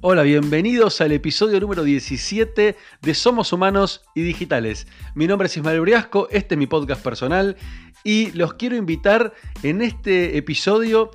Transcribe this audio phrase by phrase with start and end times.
[0.00, 4.86] Hola, bienvenidos al episodio número 17 de Somos Humanos y Digitales.
[5.16, 7.56] Mi nombre es Ismael Briasco, este es mi podcast personal
[8.04, 9.34] y los quiero invitar
[9.64, 11.10] en este episodio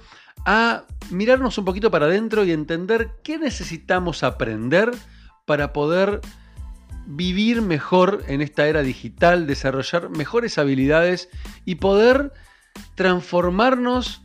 [0.45, 4.91] a mirarnos un poquito para adentro y entender qué necesitamos aprender
[5.45, 6.20] para poder
[7.05, 11.29] vivir mejor en esta era digital, desarrollar mejores habilidades
[11.63, 12.34] y poder
[12.95, 14.23] transformarnos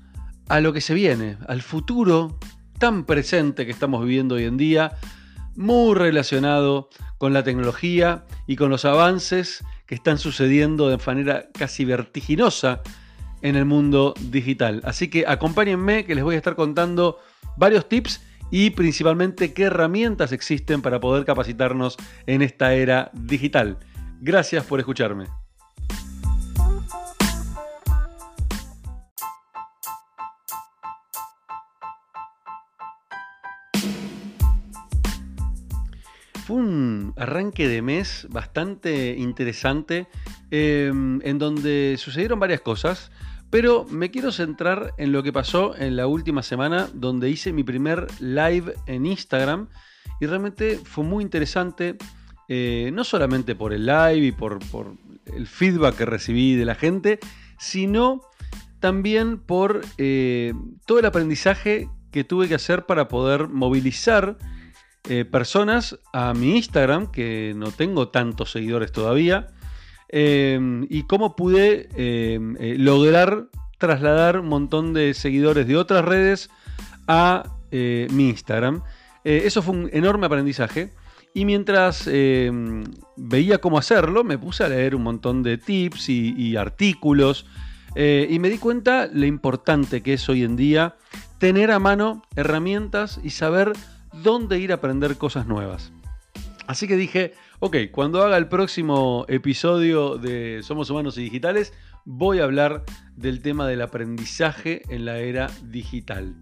[0.48, 2.40] a lo que se viene, al futuro
[2.78, 4.92] tan presente que estamos viviendo hoy en día,
[5.56, 11.84] muy relacionado con la tecnología y con los avances que están sucediendo de manera casi
[11.84, 12.80] vertiginosa
[13.42, 14.80] en el mundo digital.
[14.84, 17.18] Así que acompáñenme que les voy a estar contando
[17.56, 18.20] varios tips
[18.50, 23.78] y principalmente qué herramientas existen para poder capacitarnos en esta era digital.
[24.20, 25.26] Gracias por escucharme.
[36.48, 40.06] Fue un arranque de mes bastante interesante
[40.50, 43.12] em, en donde sucedieron varias cosas,
[43.50, 47.64] pero me quiero centrar en lo que pasó en la última semana donde hice mi
[47.64, 49.68] primer live en Instagram
[50.20, 51.98] y realmente fue muy interesante,
[52.48, 54.58] eh, no solamente por el live y por,
[55.26, 57.18] el feedback que recibí de la gente,
[57.58, 58.22] sino
[58.80, 60.54] también por eh,
[60.86, 64.38] todo el aprendizaje que tuve que hacer para poder movilizar
[65.10, 69.46] eh, personas a mi Instagram, que no tengo tantos seguidores todavía,
[70.10, 73.46] em, y cómo pude em, eh, lograr
[73.78, 76.50] trasladar un montón de seguidores de otras redes
[77.06, 78.82] a eh, mi Instagram.
[79.24, 80.92] eso fue un enorme aprendizaje.
[81.34, 82.84] Y mientras em,
[83.16, 87.46] veía cómo hacerlo, me puse a leer un montón de tips y, y artículos.
[87.96, 90.96] y me di cuenta lo importante que es hoy en día
[91.38, 93.72] tener a mano herramientas y saber
[94.12, 95.92] dónde ir a aprender cosas nuevas.
[96.66, 101.72] Así que dije, ok, cuando haga el próximo episodio de Somos Humanos y Digitales,
[102.04, 102.84] voy a hablar
[103.16, 106.34] del tema del aprendizaje en la era digital.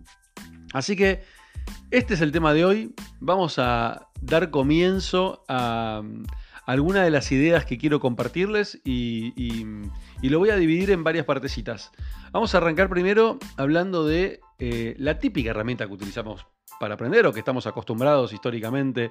[0.73, 1.23] Así que
[1.91, 2.95] este es el tema de hoy.
[3.21, 6.03] Vamos a dar comienzo a,
[6.67, 9.33] algunas de las ideas que quiero compartirles y,
[10.23, 11.93] lo voy a dividir en varias partecitas.
[12.33, 16.47] Vamos a arrancar primero hablando de eh, la típica herramienta que utilizamos
[16.79, 19.11] para aprender o que estamos acostumbrados históricamente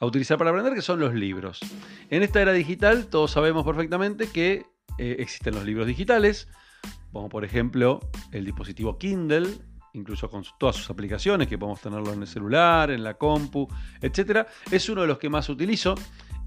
[0.00, 1.60] a utilizar para aprender, que son los libros.
[2.10, 4.66] En esta era digital todos sabemos perfectamente que
[4.98, 6.48] eh, existen los libros digitales,
[7.12, 8.00] como por ejemplo
[8.32, 9.48] el dispositivo Kindle,
[9.94, 13.68] incluso con todas sus aplicaciones, que podemos tenerlo en el celular, en la compu,
[14.00, 14.46] etc.
[14.70, 15.94] Es uno de los que más utilizo.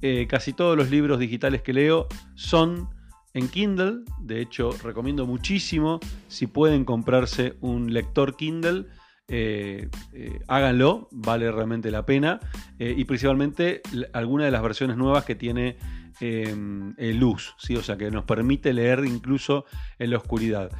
[0.01, 2.89] Eh, casi todos los libros digitales que leo son
[3.33, 4.03] en Kindle.
[4.19, 8.85] De hecho, recomiendo muchísimo si pueden comprarse un lector Kindle
[9.29, 12.39] eh, eh, háganlo, vale realmente la pena.
[12.79, 13.81] Eh, y principalmente
[14.13, 15.77] alguna de las versiones nuevas que tiene
[16.19, 17.75] luz, ¿sí?
[17.75, 19.65] o sea que nos permite leer incluso
[19.99, 20.71] en la oscuridad.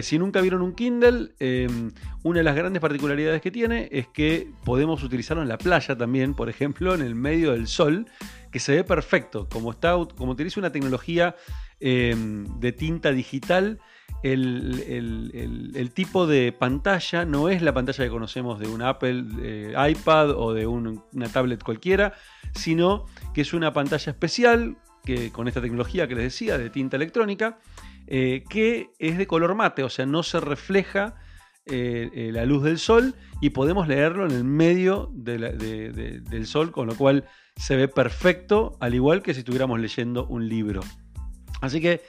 [0.00, 1.34] si nunca vieron un Kindle,
[2.22, 6.32] una de las grandes particularidades que tiene es que podemos utilizarlo en la playa también,
[6.32, 8.06] por ejemplo, en el medio del sol,
[8.50, 9.46] que se ve perfecto.
[9.50, 11.36] Como, está, como utiliza una tecnología
[11.80, 13.78] de tinta digital,
[14.22, 20.30] el, tipo de pantalla no es la pantalla que conocemos de un Apple eh, iPad
[20.30, 22.14] o de una tablet cualquiera,
[22.54, 26.96] sino que es una pantalla especial que, con esta tecnología que les decía de tinta
[26.96, 27.58] electrónica,
[28.06, 31.14] eh, que es de color mate, o sea, no se refleja
[31.66, 36.96] eh, la luz del sol y podemos leerlo en el medio del sol, con lo
[36.96, 37.26] cual
[37.56, 40.80] se ve perfecto, al igual que si estuviéramos leyendo un libro.
[41.60, 42.02] Así que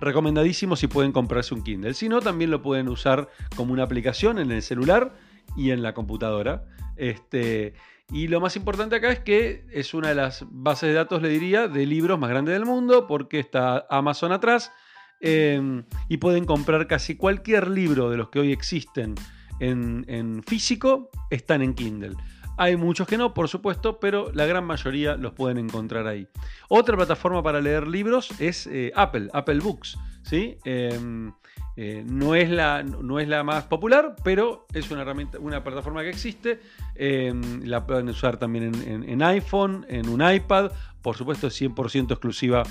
[0.00, 1.94] recomendadísimo si pueden comprarse un Kindle.
[1.94, 5.14] Si no, también lo pueden usar como una aplicación en el celular
[5.56, 6.64] y en la computadora.
[6.96, 7.74] Este,
[8.10, 11.28] y lo más importante acá es que es una de las bases de datos, le
[11.28, 14.72] diría, de libros más grandes del mundo, porque está Amazon atrás.
[15.20, 19.14] Em, y pueden comprar casi cualquier libro de los que hoy existen
[19.60, 22.16] en, en físico, están en Kindle.
[22.58, 26.26] Hay muchos que no, por supuesto, pero la gran mayoría los pueden encontrar ahí.
[26.68, 29.98] Otra plataforma para leer libros es eh, Apple, Apple Books.
[30.22, 30.56] ¿sí?
[30.64, 31.32] Em,
[31.76, 36.02] eh, no, es la, no es la más popular, pero es una, herramienta, una plataforma
[36.02, 36.60] que existe.
[36.94, 40.72] Em, la pueden usar también en, iPhone, en un iPad.
[41.02, 42.62] Por supuesto, es 100% exclusiva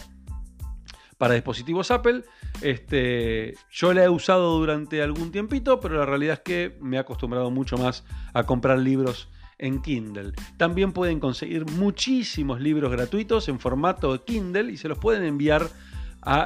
[1.19, 2.23] para dispositivos Apple.
[2.61, 6.99] Este, yo la he usado durante algún tiempito, pero la realidad es que me he
[6.99, 8.03] acostumbrado mucho más
[8.33, 10.33] a comprar libros en Kindle.
[10.57, 15.69] También pueden conseguir muchísimos libros gratuitos en formato Kindle y se los pueden enviar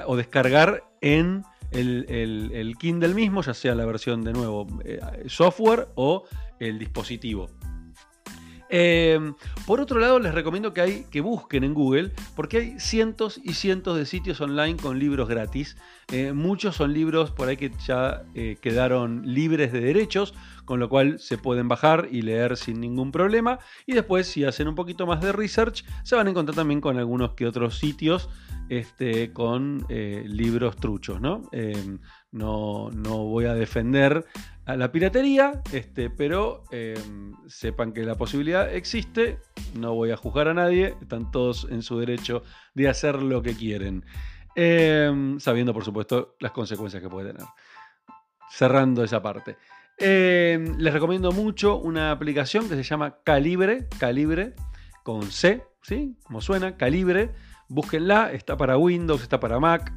[0.07, 6.25] o descargar en el, Kindle mismo, ya sea la versión de nuevo eh, software o
[6.59, 7.49] el dispositivo.
[8.71, 9.33] Em,
[9.65, 14.05] por otro lado, les recomiendo que, busquen en Google, porque hay cientos y cientos de
[14.05, 15.75] sitios online con libros gratis.
[16.11, 20.35] Eh, muchos son libros por ahí que ya eh, quedaron libres de derechos,
[20.69, 23.57] con lo cual se pueden bajar y leer sin ningún problema.
[23.87, 26.99] Y después, si hacen un poquito más de research, se van a encontrar también con
[26.99, 28.29] algunos que otros sitios
[28.69, 31.49] este, con eh, libros truchos, ¿no?
[31.53, 31.97] Em,
[32.31, 32.91] ¿no?
[32.91, 34.23] No voy a defender
[34.67, 39.39] a la piratería, este, pero em, sepan que la posibilidad existe,
[39.73, 42.43] no voy a juzgar a nadie, están todos en su derecho
[42.75, 44.05] de hacer lo que quieren,
[44.53, 47.47] em, sabiendo por supuesto las consecuencias que puede tener.
[48.51, 49.57] Cerrando esa parte.
[49.99, 54.53] Les recomiendo mucho una aplicación que se llama Calibre, Calibre
[55.03, 56.15] con C, ¿sí?
[56.23, 57.31] Como suena, Calibre
[57.71, 59.93] Búsquenla, está para Windows, está para Mac.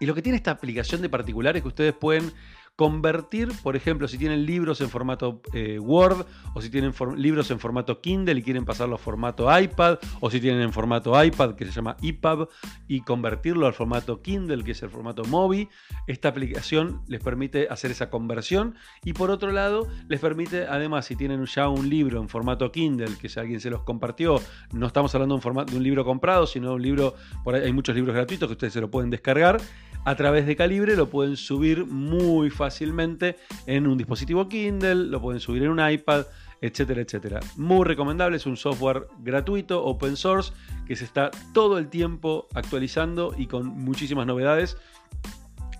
[0.00, 2.30] Y lo que tiene esta aplicación de particular es que ustedes pueden
[2.76, 7.60] convertir, por ejemplo, si tienen libros en formato eh, Word o si tienen libros en
[7.60, 11.66] formato Kindle y quieren pasarlo a formato iPad o si tienen en formato iPad que
[11.66, 12.48] se llama EPUB
[12.88, 15.68] y convertirlo al formato Kindle que es el formato Mobi,
[16.08, 18.74] esta aplicación les permite hacer esa conversión.
[19.04, 23.16] Y por otro lado les permite además si tienen ya un libro en formato Kindle
[23.20, 24.40] que si alguien se los compartió,
[24.72, 27.62] no estamos hablando de un, de un libro comprado, sino de un libro, por ahí
[27.62, 29.60] hay muchos libros gratuitos que ustedes se lo pueden descargar
[30.04, 33.36] a través de Calibre lo pueden subir muy fácilmente
[33.66, 36.26] en un dispositivo Kindle, lo pueden subir en un iPad,
[36.60, 37.40] etcétera, etcétera.
[37.56, 40.52] Muy recomendable, es un software gratuito, open source,
[40.86, 44.76] que se está todo el tiempo actualizando y con muchísimas novedades.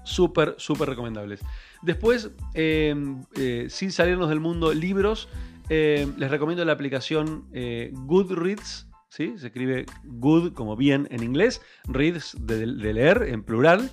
[0.05, 1.41] Súper, súper recomendables.
[1.83, 5.29] Después, em, eh, sin salirnos del mundo libros,
[5.69, 8.87] em, les recomiendo la aplicación eh, Goodreads.
[9.09, 9.35] ¿sí?
[9.39, 13.91] Se escribe good como bien en inglés, reads de leer en plural.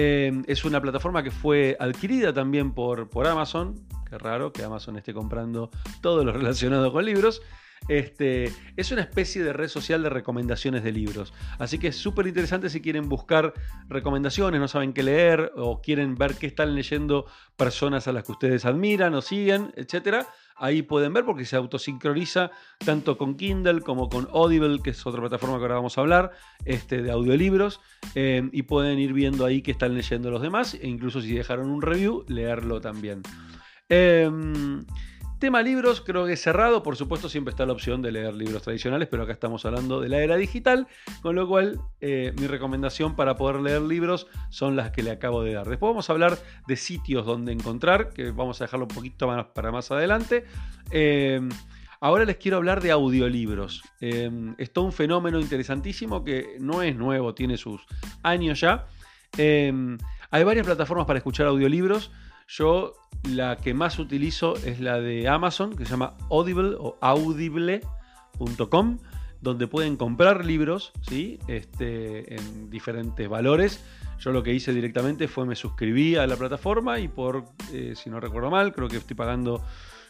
[0.00, 3.74] Em, es una plataforma que fue adquirida también por, por Amazon.
[4.08, 7.42] Qué raro que Amazon esté comprando todo lo relacionado con libros.
[7.88, 11.34] Este, es una especie de red social de recomendaciones de libros.
[11.58, 13.52] Así que es súper interesante si quieren buscar
[13.88, 18.30] recomendaciones, no saben qué leer o quieren ver qué están leyendo personas a las que
[18.30, 22.50] ustedes admiran o siguen, etcétera ahí pueden ver porque se autosincroniza
[22.84, 26.32] tanto con Kindle como con Audible, que es otra plataforma que ahora vamos a hablar,
[26.64, 27.80] este, de audiolibros,
[28.14, 31.70] eh, y pueden ir viendo ahí que están leyendo los demás, e incluso si dejaron
[31.70, 33.22] un review, leerlo también.
[33.88, 34.84] Em,
[35.38, 36.82] Tema libros, creo que cerrado.
[36.82, 40.08] Por supuesto, siempre está la opción de leer libros tradicionales, pero acá estamos hablando de
[40.08, 40.88] la era digital,
[41.22, 45.44] con lo cual eh, mi recomendación para poder leer libros son las que le acabo
[45.44, 45.68] de dar.
[45.68, 49.70] Después vamos a hablar de sitios donde encontrar, que vamos a dejarlo un poquito para
[49.70, 50.44] más adelante.
[50.90, 51.40] Eh,
[52.00, 53.84] ahora les quiero hablar de audiolibros.
[54.00, 57.80] Eh, es un fenómeno interesantísimo que no es nuevo, tiene sus
[58.24, 58.88] años ya.
[59.36, 62.10] hay varias plataformas para escuchar audiolibros.
[62.48, 68.98] Yo la que más utilizo es la de Amazon, que se llama Audible o audible.com,
[69.42, 71.38] donde pueden comprar libros ¿sí?
[71.46, 73.84] este, en diferentes valores.
[74.18, 78.08] Yo lo que hice directamente fue me suscribí a la plataforma y por, eh, si
[78.08, 79.62] no recuerdo mal, creo que estoy pagando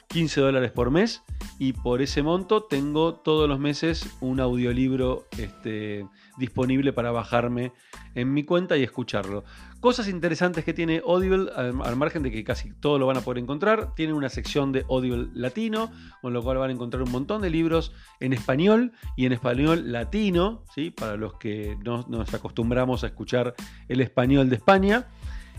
[0.08, 1.23] 15 dólares por mes
[1.58, 6.06] y por ese monto tengo todos los meses un audiolibro este,
[6.38, 7.73] disponible para bajarme
[8.14, 9.44] en mi cuenta y escucharlo.
[9.81, 13.43] Cosas interesantes que tiene Audible, al, margen de que casi todo lo van a poder
[13.43, 15.91] encontrar, tiene una sección de Audible latino,
[16.22, 19.93] con lo cual van a encontrar un montón de libros en español y en español
[19.93, 20.91] latino, ¿sí?
[20.91, 23.55] para los que no nos acostumbramos a escuchar
[23.89, 25.06] el español de España.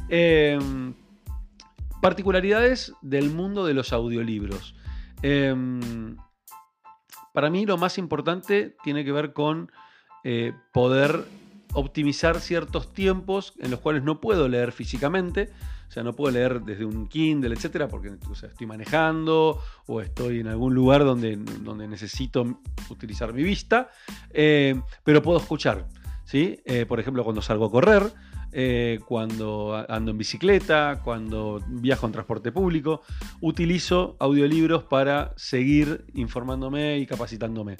[0.10, 0.94] Em,
[2.02, 4.74] Particularidades del mundo de los audiolibros.
[5.22, 6.16] Em,
[7.34, 9.70] para mí lo más importante tiene que ver con
[10.24, 11.26] eh, poder
[11.74, 15.50] optimizar ciertos tiempos en los cuales no puedo leer físicamente.
[15.88, 18.12] O sea, no puedo leer desde un Kindle, etcétera, porque
[18.44, 22.60] estoy manejando o estoy en algún lugar donde, donde necesito
[22.90, 23.90] utilizar mi vista,
[24.32, 25.88] eh, pero puedo escuchar.
[26.26, 26.60] ¿sí?
[26.66, 28.12] Eh, por ejemplo, cuando salgo a correr,
[29.06, 33.02] cuando ando en bicicleta, cuando viajo en transporte público,
[33.42, 37.78] utilizo audiolibros para seguir informándome y capacitándome.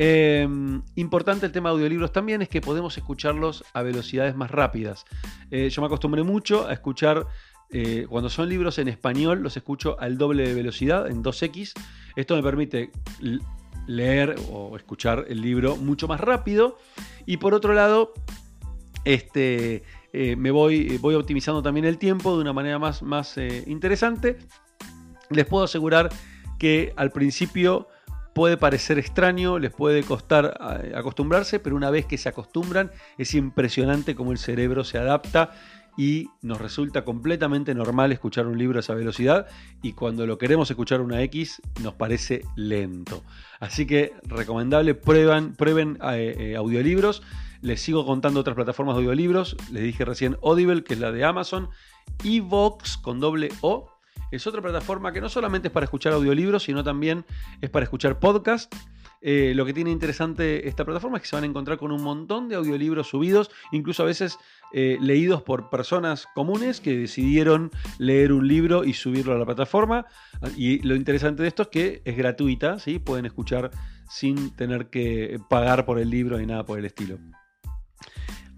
[0.00, 5.04] Em, importante el tema de audiolibros también es que podemos escucharlos a velocidades más rápidas.
[5.50, 7.26] Eh, yo me acostumbré mucho a escuchar,
[7.70, 11.74] eh, cuando son libros en español, los escucho al doble de velocidad, en 2x.
[12.14, 12.92] Esto me permite
[13.88, 16.78] leer o escuchar el libro mucho más rápido.
[17.26, 18.14] Y por otro lado,
[19.04, 23.36] este, eh, me voy, voy optimizando también el tiempo de una manera más, más
[23.66, 24.38] interesante.
[25.30, 26.08] Les puedo asegurar
[26.60, 27.88] que al principio
[28.38, 33.34] puede parecer extraño, les puede costar eh, acostumbrarse, pero una vez que se acostumbran es
[33.34, 35.50] impresionante cómo el cerebro se adapta
[35.96, 39.48] y nos resulta completamente normal escuchar un libro a esa velocidad
[39.82, 43.24] y cuando lo queremos escuchar una X nos parece lento.
[43.58, 47.24] Así que recomendable, prueben eh, eh, audiolibros.
[47.60, 49.56] Les sigo contando otras plataformas de audiolibros.
[49.72, 51.70] Les dije recién Audible, que es la de Amazon.
[52.22, 53.97] Evox con doble O.
[54.30, 57.24] Es otra plataforma que no solamente es para escuchar audiolibros, sino también
[57.60, 58.72] es para escuchar podcast.
[59.20, 62.02] Eh, lo que tiene interesante esta plataforma es que se van a encontrar con un
[62.02, 64.38] montón de audiolibros subidos, incluso a veces
[64.72, 70.06] eh, leídos por personas comunes que decidieron leer un libro y subirlo a la plataforma.
[70.56, 72.98] Y lo interesante de esto es que es gratuita, ¿sí?
[72.98, 73.70] pueden escuchar
[74.08, 77.18] sin tener que pagar por el libro ni nada por el estilo.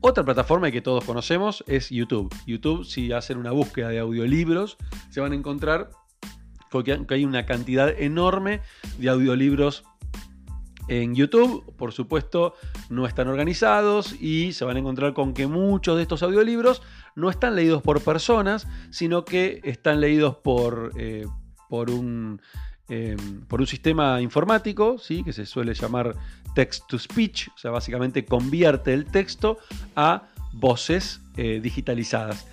[0.02, 2.34] Otra plataforma que todos conocemos es YouTube.
[2.46, 4.78] YouTube, si hacen una búsqueda de audiolibros,
[5.10, 5.90] se van a encontrar
[6.84, 8.62] que hay una cantidad enorme
[8.98, 9.84] de audiolibros
[10.88, 12.54] en YouTube, por supuesto,
[12.88, 16.82] no están organizados y se van a encontrar con que muchos de estos audiolibros
[17.14, 21.26] no están leídos por personas, sino que están leídos por, eh,
[21.68, 22.40] por, un,
[22.90, 25.22] em, por un sistema informático, ¿sí?
[25.24, 26.14] que se suele llamar
[26.54, 29.58] text to speech, o sea, básicamente convierte el texto
[29.96, 32.46] a voces eh, digitalizadas.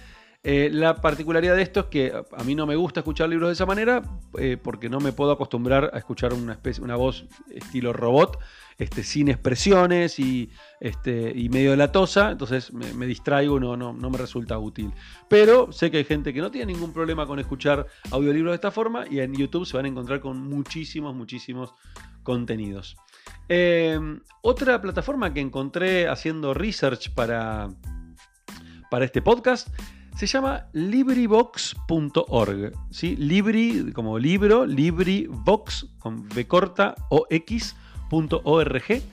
[0.50, 3.54] Eh, la particularidad de esto es que a mí no me gusta escuchar libros de
[3.54, 4.02] esa manera
[4.40, 8.40] eh, porque no me puedo acostumbrar a escuchar una, especie, una voz estilo robot,
[8.78, 10.50] este, sin expresiones y,
[10.80, 14.94] este, y medio latosa, entonces me, distraigo, no, no, no me resulta útil.
[15.28, 18.72] Pero sé que hay gente que no tiene ningún problema con escuchar audiolibros de esta
[18.72, 21.74] forma y en YouTube se van a encontrar con muchísimos, muchísimos
[22.24, 22.96] contenidos.
[23.50, 24.00] Eh,
[24.44, 27.68] otra plataforma que encontré haciendo research para,
[28.90, 29.68] para este podcast
[30.18, 32.72] se llama LibriVox.org.
[32.90, 33.16] ¿sí?
[33.18, 38.84] Libri, como libro, LibriVox, con B corta, o X.org.
[38.90, 39.04] Eh,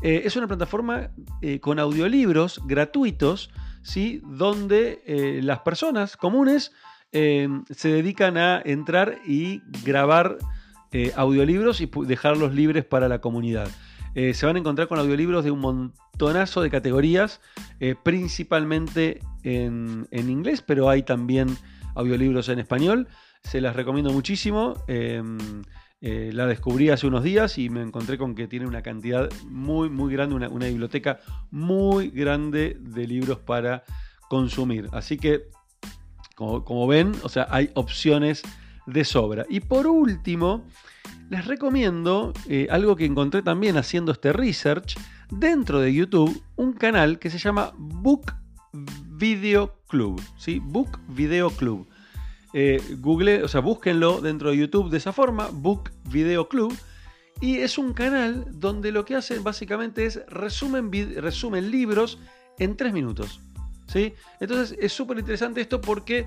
[0.00, 1.10] es una plataforma
[1.42, 3.50] eh, con audiolibros gratuitos,
[3.82, 4.22] ¿sí?
[4.24, 6.72] donde eh, las personas comunes
[7.12, 10.36] se dedican a entrar y grabar
[11.14, 13.68] audiolibros y dejarlos libres para la comunidad.
[14.16, 17.42] Eh, se van a encontrar con audiolibros de un montonazo de categorías,
[17.80, 21.54] eh, principalmente en, inglés, pero hay también
[21.94, 23.08] audiolibros en español.
[23.42, 24.82] Se las recomiendo muchísimo.
[24.88, 25.36] Em,
[26.00, 29.90] eh, la descubrí hace unos días y me encontré con que tiene una cantidad muy,
[29.90, 31.20] muy grande, una, biblioteca
[31.50, 33.84] muy grande de libros para
[34.30, 34.88] consumir.
[34.92, 35.50] Así que,
[36.36, 38.42] como, como ven, o sea, hay opciones
[38.86, 39.44] de sobra.
[39.50, 40.64] Y por último,
[41.28, 44.96] les recomiendo eh, algo que encontré también haciendo este research
[45.30, 48.32] dentro de YouTube, un canal que se llama Book
[48.72, 50.20] Video Club.
[50.36, 50.60] ¿sí?
[50.62, 51.88] Book Video Club.
[52.52, 56.76] Eh, Google, o sea, búsquenlo dentro de YouTube de esa forma, Book Video Club.
[57.40, 62.18] Y es un canal donde lo que hacen básicamente es resumen, resumen libros
[62.58, 63.40] en tres minutos.
[63.88, 64.14] ¿sí?
[64.40, 66.26] Entonces es súper interesante esto porque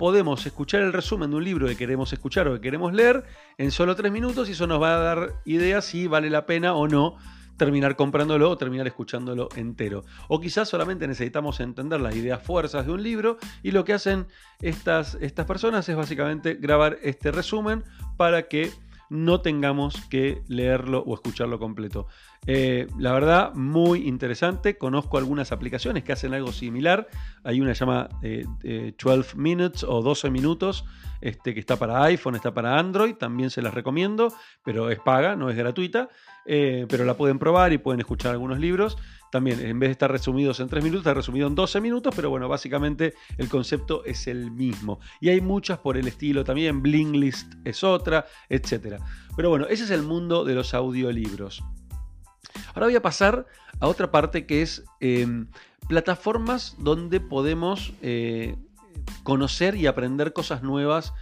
[0.00, 3.22] podemos escuchar el resumen de un libro que queremos escuchar o que queremos leer
[3.58, 6.72] en solo tres minutos y eso nos va a dar ideas si vale la pena
[6.72, 7.18] o no
[7.58, 10.02] terminar comprándolo o terminar escuchándolo entero.
[10.28, 14.26] O quizás solamente necesitamos entender las ideas fuerzas de un libro y lo que hacen
[14.62, 17.84] estas, estas personas es básicamente grabar este resumen
[18.16, 18.70] para que
[19.10, 22.06] no tengamos que leerlo o escucharlo completo.
[22.46, 24.78] Eh, la verdad, muy interesante.
[24.78, 27.08] Conozco algunas aplicaciones que hacen algo similar.
[27.44, 30.84] Hay una llama 12 eh, eh, Minutes o 12 minutos,
[31.20, 33.14] este, que está para iPhone, está para Android.
[33.14, 34.32] También se las recomiendo,
[34.64, 36.08] pero es paga, no es gratuita.
[36.44, 38.96] pero la pueden probar y pueden escuchar algunos libros.
[39.30, 42.30] También, en vez de estar resumidos en 3 minutos, está resumido en 12 minutos, pero
[42.30, 44.98] bueno, básicamente el concepto es el mismo.
[45.20, 48.96] Y hay muchas por el estilo también, Blinklist es otra, etc.
[49.36, 51.62] Pero bueno, ese es el mundo de los audiolibros.
[52.74, 53.46] Ahora voy a pasar
[53.80, 55.46] a otra parte que es em,
[55.88, 58.56] plataformas donde podemos eh,
[59.22, 61.12] conocer y aprender cosas nuevas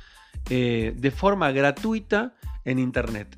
[0.51, 3.37] eh, de forma gratuita en Internet.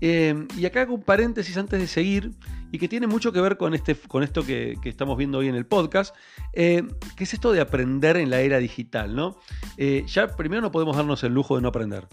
[0.00, 2.32] Em, y acá hago un paréntesis antes de seguir
[2.72, 5.54] y que tiene mucho que ver con, este, con esto que, estamos viendo hoy en
[5.54, 6.14] el podcast,
[6.52, 9.14] em, que es esto de aprender en la era digital.
[9.14, 9.38] ¿no?
[9.76, 12.06] Eh, ya primero no podemos darnos el lujo de no aprender.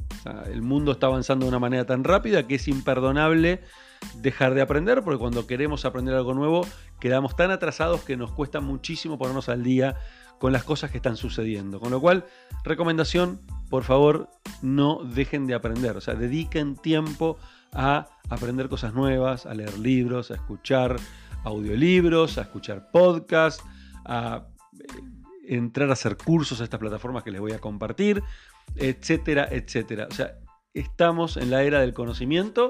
[0.51, 3.61] el mundo está avanzando de una manera tan rápida que es imperdonable
[4.15, 6.65] dejar de aprender, porque cuando queremos aprender algo nuevo,
[6.99, 9.97] quedamos tan atrasados que nos cuesta muchísimo ponernos al día
[10.39, 11.79] con las cosas que están sucediendo.
[11.79, 12.25] Con lo cual,
[12.63, 14.29] recomendación, por favor,
[14.61, 17.37] no dejen de aprender, o sea, dediquen tiempo
[17.73, 20.95] a aprender cosas nuevas, a leer libros, a escuchar
[21.43, 23.63] audiolibros, a escuchar podcasts,
[24.05, 24.47] a
[24.79, 28.23] eh, entrar a hacer cursos a estas plataformas que les voy a compartir,
[28.75, 30.07] etcétera, etcétera.
[30.09, 30.37] O sea,
[30.73, 32.69] estamos en la era del conocimiento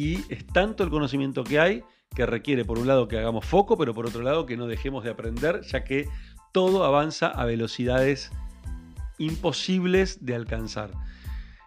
[0.00, 1.84] y es tanto el conocimiento que hay
[2.16, 5.04] que requiere por un lado que hagamos foco, pero por otro lado que no dejemos
[5.04, 6.08] de aprender, ya que
[6.52, 8.32] todo avanza a velocidades
[9.18, 10.92] imposibles de alcanzar.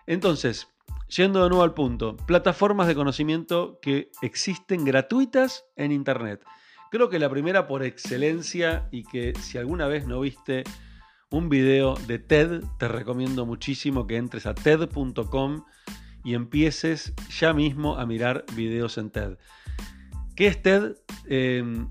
[0.07, 0.67] Entonces,
[1.15, 6.43] yendo de nuevo al punto, plataformas de conocimiento que existen gratuitas en Internet.
[6.89, 10.63] Creo que la primera por excelencia y que si alguna vez no viste
[11.29, 15.65] un video de TED, te recomiendo muchísimo que entres a ted.com
[16.23, 19.37] y empieces ya mismo a mirar videos en TED.
[20.35, 20.95] ¿Qué es TED?
[21.27, 21.89] Em,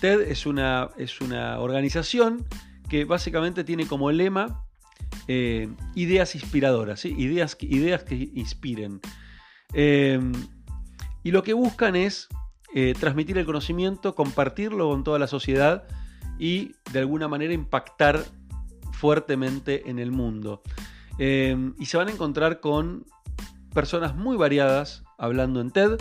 [0.00, 2.46] TED es una, es una organización
[2.88, 4.64] que básicamente tiene como lema
[5.26, 9.00] eh, ideas inspiradoras, ideas, ideas que inspiren.
[9.72, 10.32] Em,
[11.22, 12.28] y lo que buscan es
[12.74, 15.84] eh, transmitir el conocimiento, compartirlo con toda la sociedad
[16.38, 18.24] y de alguna manera impactar
[18.92, 20.62] fuertemente en el mundo.
[21.18, 23.06] Em, y se van a encontrar con
[23.74, 25.98] personas muy variadas hablando en TED,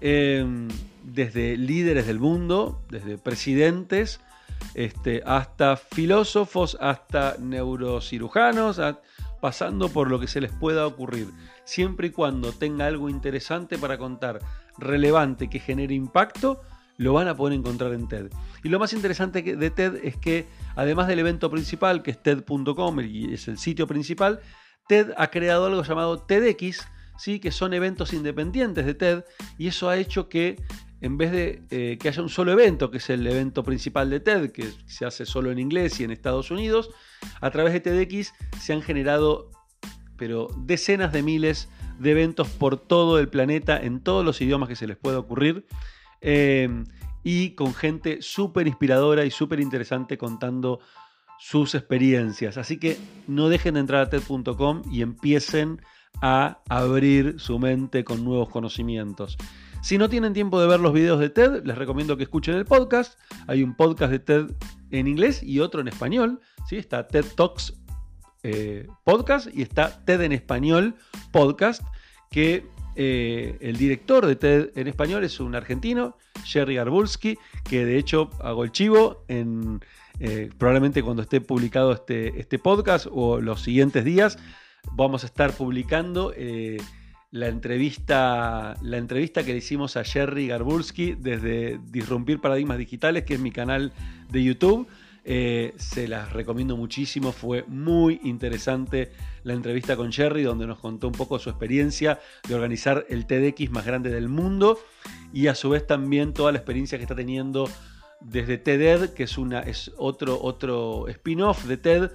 [0.00, 0.68] em,
[1.02, 4.20] desde líderes del mundo, desde presidentes,
[4.74, 8.80] este, hasta filósofos, hasta neurocirujanos,
[9.40, 11.28] pasando por lo que se les pueda ocurrir,
[11.64, 14.40] siempre y cuando tenga algo interesante para contar,
[14.78, 16.60] relevante, que genere impacto,
[16.96, 18.30] lo van a poder encontrar en TED.
[18.62, 23.00] Y lo más interesante de TED es que, además del evento principal, que es TED.com
[23.00, 24.40] y es el sitio principal,
[24.88, 26.86] TED ha creado algo llamado TEDx,
[27.18, 27.40] ¿sí?
[27.40, 29.24] que son eventos independientes de TED,
[29.58, 30.56] y eso ha hecho que
[31.00, 34.20] en vez de eh, que haya un solo evento, que es el evento principal de
[34.20, 36.90] TED, que se hace solo en inglés y en Estados Unidos,
[37.40, 39.50] a través de TEDx se han generado
[40.16, 41.68] pero decenas de miles
[41.98, 45.66] de eventos por todo el planeta, en todos los idiomas que se les pueda ocurrir.
[46.20, 46.68] Eh,
[47.22, 50.80] y con gente súper inspiradora y súper interesante contando
[51.38, 52.58] sus experiencias.
[52.58, 55.80] Así que no dejen de entrar a TED.com y empiecen
[56.20, 59.36] a abrir su mente con nuevos conocimientos.
[59.84, 62.64] Si no tienen tiempo de ver los videos de TED, les recomiendo que escuchen el
[62.64, 63.18] podcast.
[63.46, 64.46] Hay un podcast de TED
[64.90, 66.40] en inglés y otro en español.
[66.66, 66.76] ¿sí?
[66.76, 67.74] Está TED Talks
[68.42, 70.94] eh, Podcast y está TED en español
[71.32, 71.82] Podcast,
[72.30, 77.36] que eh, el director de TED en español es un argentino, Jerry Garbulski,
[77.68, 79.80] que de hecho hago el chivo en...
[80.20, 84.38] Eh, probablemente cuando esté publicado este, este, podcast o los siguientes días,
[84.92, 86.78] vamos a estar publicando eh,
[87.30, 93.34] la, entrevista, la entrevista que le hicimos a Jerry Garbulski desde Disrumpir Paradigmas Digitales, que
[93.34, 93.92] es mi canal
[94.30, 94.86] de YouTube.
[95.26, 99.10] Eh, se las recomiendo muchísimo, fue muy interesante
[99.42, 103.70] la entrevista con Jerry, donde nos contó un poco su experiencia de organizar el TEDx
[103.70, 104.78] más grande del mundo
[105.32, 107.70] y a su vez también toda la experiencia que está teniendo
[108.20, 112.10] desde TED, que es, una, es otro, otro spin-off de TED,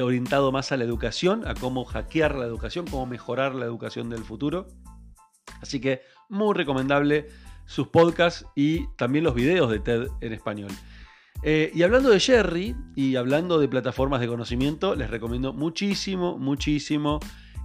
[0.00, 4.24] orientado más a la educación, a cómo hackear la educación, cómo mejorar la educación del
[4.24, 4.68] futuro.
[5.60, 7.28] Así que muy recomendable
[7.66, 10.70] sus podcasts y también los videos de TED en español.
[11.42, 17.18] Eh, y hablando de Jerry y hablando de plataformas de conocimiento, les recomiendo muchísimo, muchísimo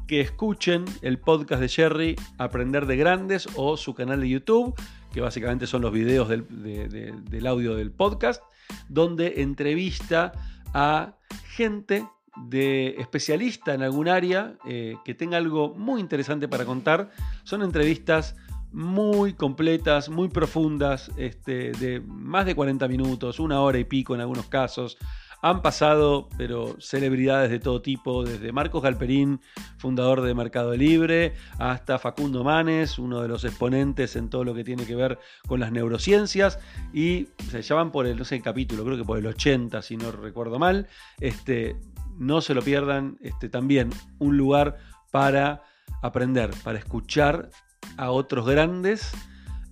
[0.07, 4.73] que escuchen el podcast de Jerry, Aprender de Grandes, o su canal de YouTube,
[5.13, 8.41] que básicamente son los videos del, audio del podcast,
[8.87, 10.31] donde entrevista
[10.73, 11.17] a
[11.49, 12.07] gente
[12.45, 17.12] de especialista en algún área eh, que tenga algo muy interesante para contar.
[17.43, 18.36] Son entrevistas
[18.71, 24.21] muy completas, muy profundas, este, de más de 40 minutos, una hora y pico en
[24.21, 24.97] algunos casos.
[25.43, 29.39] Han pasado, pero celebridades de todo tipo, desde Marcos Galperín,
[29.78, 34.63] fundador de Mercado Libre, hasta Facundo Manes, uno de los exponentes en todo lo que
[34.63, 36.60] tiene que ver con las neurociencias,
[36.91, 40.12] y se llaman por el, no sé, capítulo, creo que por el 80, si no
[40.12, 40.88] recuerdo mal.
[41.19, 41.76] Este,
[42.17, 44.77] no se lo pierdan, este, también un lugar
[45.12, 45.63] para
[46.01, 47.49] aprender, para escuchar
[47.97, 49.12] a otros grandes,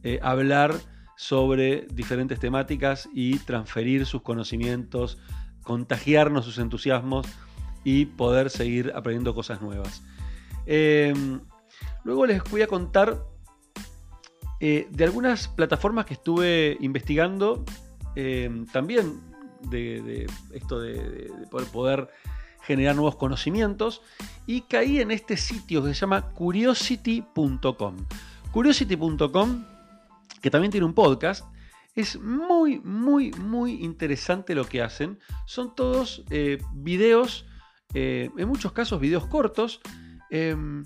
[0.04, 0.76] eh, hablar
[1.18, 5.18] sobre diferentes temáticas y transferir sus conocimientos,
[5.64, 7.26] contagiarnos sus entusiasmos
[7.84, 10.04] y poder seguir aprendiendo cosas nuevas.
[10.66, 11.40] Em,
[12.04, 13.24] luego les voy a contar
[14.60, 17.64] eh, de algunas plataformas que estuve investigando,
[18.16, 19.20] em, también
[19.62, 21.32] de, esto de,
[21.72, 22.10] poder,
[22.62, 24.02] generar nuevos conocimientos
[24.48, 27.96] y caí en este sitio que se llama curiosity.com.
[28.52, 29.66] Curiosity.com,
[30.42, 31.46] que también tiene un podcast,
[31.96, 35.18] es muy, muy, muy interesante lo que hacen.
[35.46, 37.46] Son todos eh, videos,
[37.94, 39.80] eh, en muchos casos videos cortos,
[40.30, 40.84] em,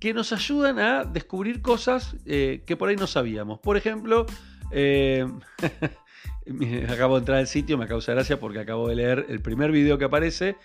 [0.00, 3.60] que nos ayudan a descubrir cosas eh, que por ahí no sabíamos.
[3.60, 4.26] Por ejemplo,
[6.88, 9.98] acabo de entrar al sitio, me causa gracia porque acabo de leer el primer video
[9.98, 10.56] que aparece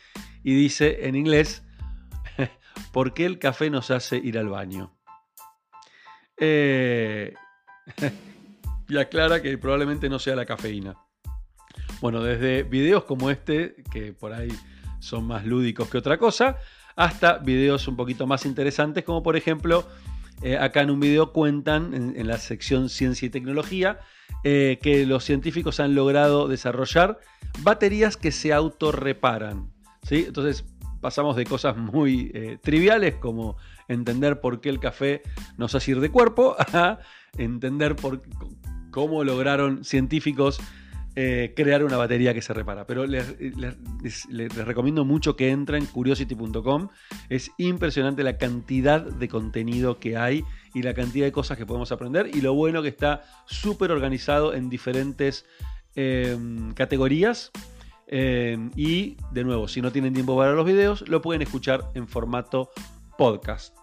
[0.44, 1.64] y dice en inglés,
[2.94, 4.98] ¿por qué el café nos hace ir al baño?
[6.38, 7.34] Eh,
[8.90, 10.96] y aclara que probablemente no sea la cafeína.
[12.02, 14.52] Bueno, desde videos como este, que por ahí
[15.00, 16.58] son más lúdicos que otra cosa,
[16.96, 19.88] hasta videos un poquito más interesantes, como por ejemplo,
[20.42, 24.00] eh, acá en un video cuentan en, la sección Ciencia y Tecnología
[24.44, 27.20] eh, que los científicos han logrado desarrollar
[27.60, 29.72] baterías que se autorreparan.
[30.04, 30.26] ¿sí?
[30.28, 30.66] Entonces
[31.00, 35.22] pasamos de cosas muy eh, triviales como entender por qué el café
[35.58, 37.00] nos hace ir de cuerpo a
[37.38, 38.22] entender por,
[38.92, 40.60] cómo lograron científicos
[41.16, 42.88] eh, crear una batería que se repara.
[42.88, 43.36] Pero les,
[44.56, 46.88] recomiendo mucho que entren curiosity.com.
[47.30, 50.44] Es impresionante la cantidad de contenido que hay
[50.74, 52.30] y la cantidad de cosas que podemos aprender.
[52.34, 55.46] Y lo bueno que está súper organizado en diferentes
[55.96, 57.52] em, categorías.
[58.08, 62.08] Em, y de nuevo, si no tienen tiempo para los videos, lo pueden escuchar en
[62.08, 62.70] formato
[63.18, 63.76] podcast.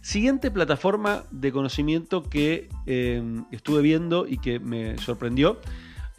[0.00, 5.60] Siguiente plataforma de conocimiento que em, estuve viendo y que me sorprendió.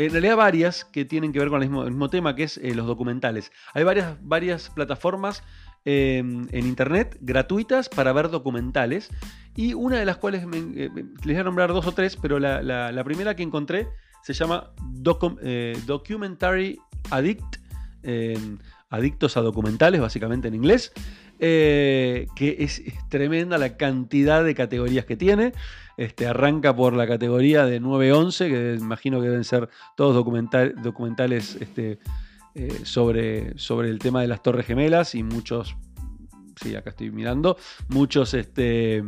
[0.06, 2.88] En realidad varias que tienen que ver con el mismo, tema, que es eh, los
[2.88, 3.52] documentales.
[3.74, 5.44] Hay varias, varias plataformas
[5.86, 9.10] em, en internet gratuitas para ver documentales.
[9.56, 13.04] Y una de las cuales eh, les voy a nombrar dos o tres, pero la,
[13.04, 13.90] primera que encontré
[14.24, 14.72] se llama
[15.44, 16.80] eh, Documentary
[17.12, 17.58] Addict.
[18.04, 18.58] Em,
[18.90, 20.92] adictos a documentales, básicamente en inglés.
[21.38, 25.54] Que es, tremenda la cantidad de categorías que tiene.
[25.98, 32.00] Este, arranca por la categoría de 9-11, que imagino que deben ser todos documentales este,
[32.56, 35.76] eh, sobre, sobre el tema de las Torres Gemelas y muchos,
[36.62, 37.58] sí, acá estoy mirando,
[37.90, 39.04] muchos este,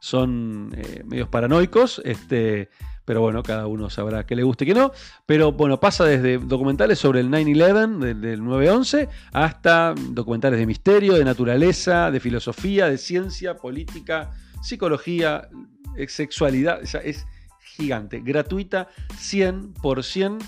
[0.00, 2.02] son eh, medios paranoicos.
[2.04, 2.70] Este,
[3.04, 4.92] pero bueno, cada uno sabrá qué le guste y qué no.
[5.26, 11.24] Pero bueno, pasa desde documentales sobre el 9-11, del, 9-11, hasta documentales de misterio, de
[11.24, 14.30] naturaleza, de filosofía, de ciencia, política,
[14.62, 15.48] psicología,
[15.96, 16.82] eh, sexualidad.
[16.82, 17.26] O sea, es
[17.76, 20.38] gigante, gratuita, 100%.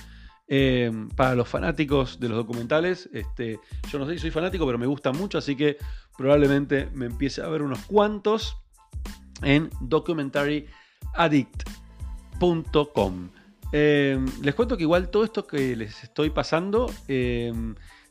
[0.47, 3.59] Eh, para los fanáticos de los documentales, este,
[3.91, 5.79] yo no sé si soy fanático, pero me gusta mucho, así que
[6.19, 8.59] probablemente me empiece a ver unos cuantos
[9.43, 10.67] en Documentary
[11.15, 11.65] Addict.
[13.73, 17.53] Eh, les cuento que igual todo esto que les estoy pasando, eh,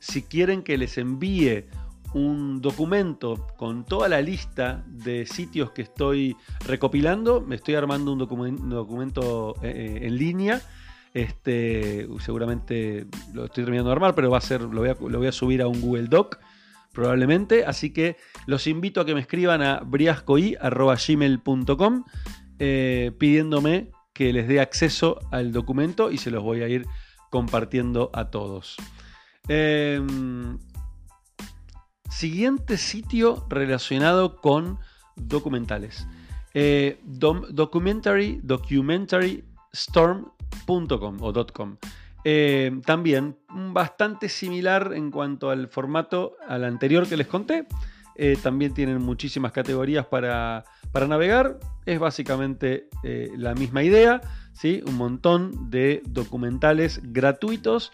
[0.00, 1.66] si quieren que les envíe
[2.14, 8.18] un documento con toda la lista de sitios que estoy recopilando, me estoy armando un
[8.18, 10.60] documento eh, en línea.
[11.12, 15.18] Este, seguramente lo estoy terminando de armar, pero va a ser, lo voy a, lo
[15.18, 16.38] voy a subir a un Google Doc
[16.92, 17.64] probablemente.
[17.64, 22.04] Así que los invito a que me escriban a briascoi.gmail.com
[23.18, 26.86] pidiéndome que les dé acceso al documento y se los voy a ir
[27.30, 28.76] compartiendo a todos.
[29.48, 30.58] Em,
[32.14, 34.78] siguiente sitio relacionado con
[35.16, 36.06] documentales.
[36.54, 41.32] Eh, documentary, documentaryStorm.com o.
[42.26, 47.66] Eh, también bastante similar en cuanto al formato al anterior que les conté.
[48.16, 50.64] Eh, también tienen muchísimas categorías para,
[51.08, 51.58] navegar.
[51.84, 52.88] Es básicamente
[53.36, 54.20] la misma idea.
[54.52, 54.84] ¿sí?
[54.86, 57.90] Un montón de documentales gratuitos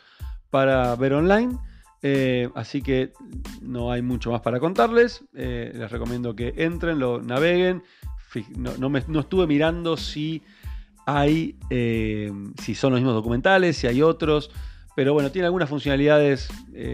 [0.51, 1.59] para ver online.
[2.03, 3.13] Eh, así que
[3.61, 5.25] no hay mucho más para contarles.
[5.33, 7.83] les recomiendo que entren, lo naveguen.
[8.57, 10.43] No, estuve mirando si
[11.05, 14.51] hay, si son los mismos documentales, si hay otros.
[14.95, 16.49] Pero bueno, tiene algunas funcionalidades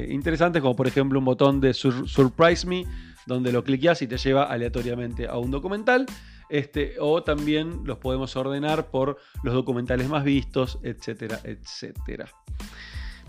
[0.09, 2.85] interesantes, como por ejemplo un botón de Surprise Me,
[3.27, 6.07] donde lo cliqueas y te lleva aleatoriamente a un documental.
[6.49, 12.29] Este, o también los podemos ordenar por los documentales más vistos, etcétera, etcétera.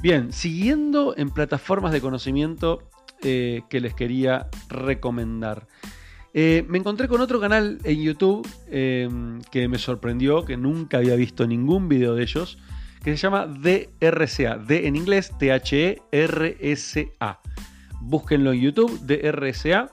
[0.02, 2.84] Bien, siguiendo en plataformas de conocimiento
[3.24, 5.68] eh, que les quería recomendar.
[6.34, 9.10] Eh, me encontré con otro canal en YouTube eh,
[9.52, 12.60] que me sorprendió, que nunca había visto ningún video de ellos,
[13.04, 17.40] que se llama DRCA, D en inglés, T-H-E-R-S-A
[18.02, 19.90] búsquenlo en YouTube, DRSA.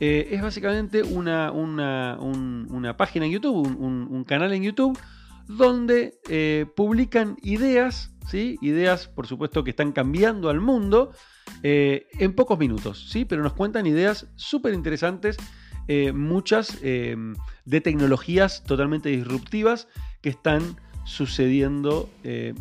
[0.00, 4.98] Eh, es básicamente una, una, página en YouTube, un, canal en YouTube,
[5.48, 8.58] donde eh, publican ideas, ¿sí?
[8.60, 11.12] ideas por supuesto que están cambiando al mundo
[11.62, 13.24] eh, en pocos minutos, ¿sí?
[13.24, 15.36] pero nos cuentan ideas súper interesantes,
[16.14, 19.88] muchas de tecnologías totalmente disruptivas
[20.22, 22.08] que están sucediendo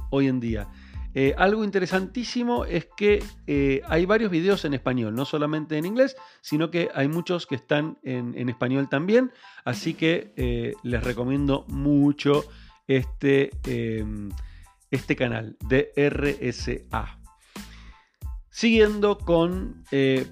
[0.09, 0.67] hoy en día.
[1.13, 6.15] Eh, algo interesantísimo es que eh, hay varios videos en español, no solamente en inglés,
[6.39, 9.31] sino que hay muchos que están en, español también.
[9.65, 12.45] Así que eh, les recomiendo mucho
[12.97, 13.51] este,
[14.89, 17.17] este canal de RSA.
[18.49, 19.83] Siguiendo con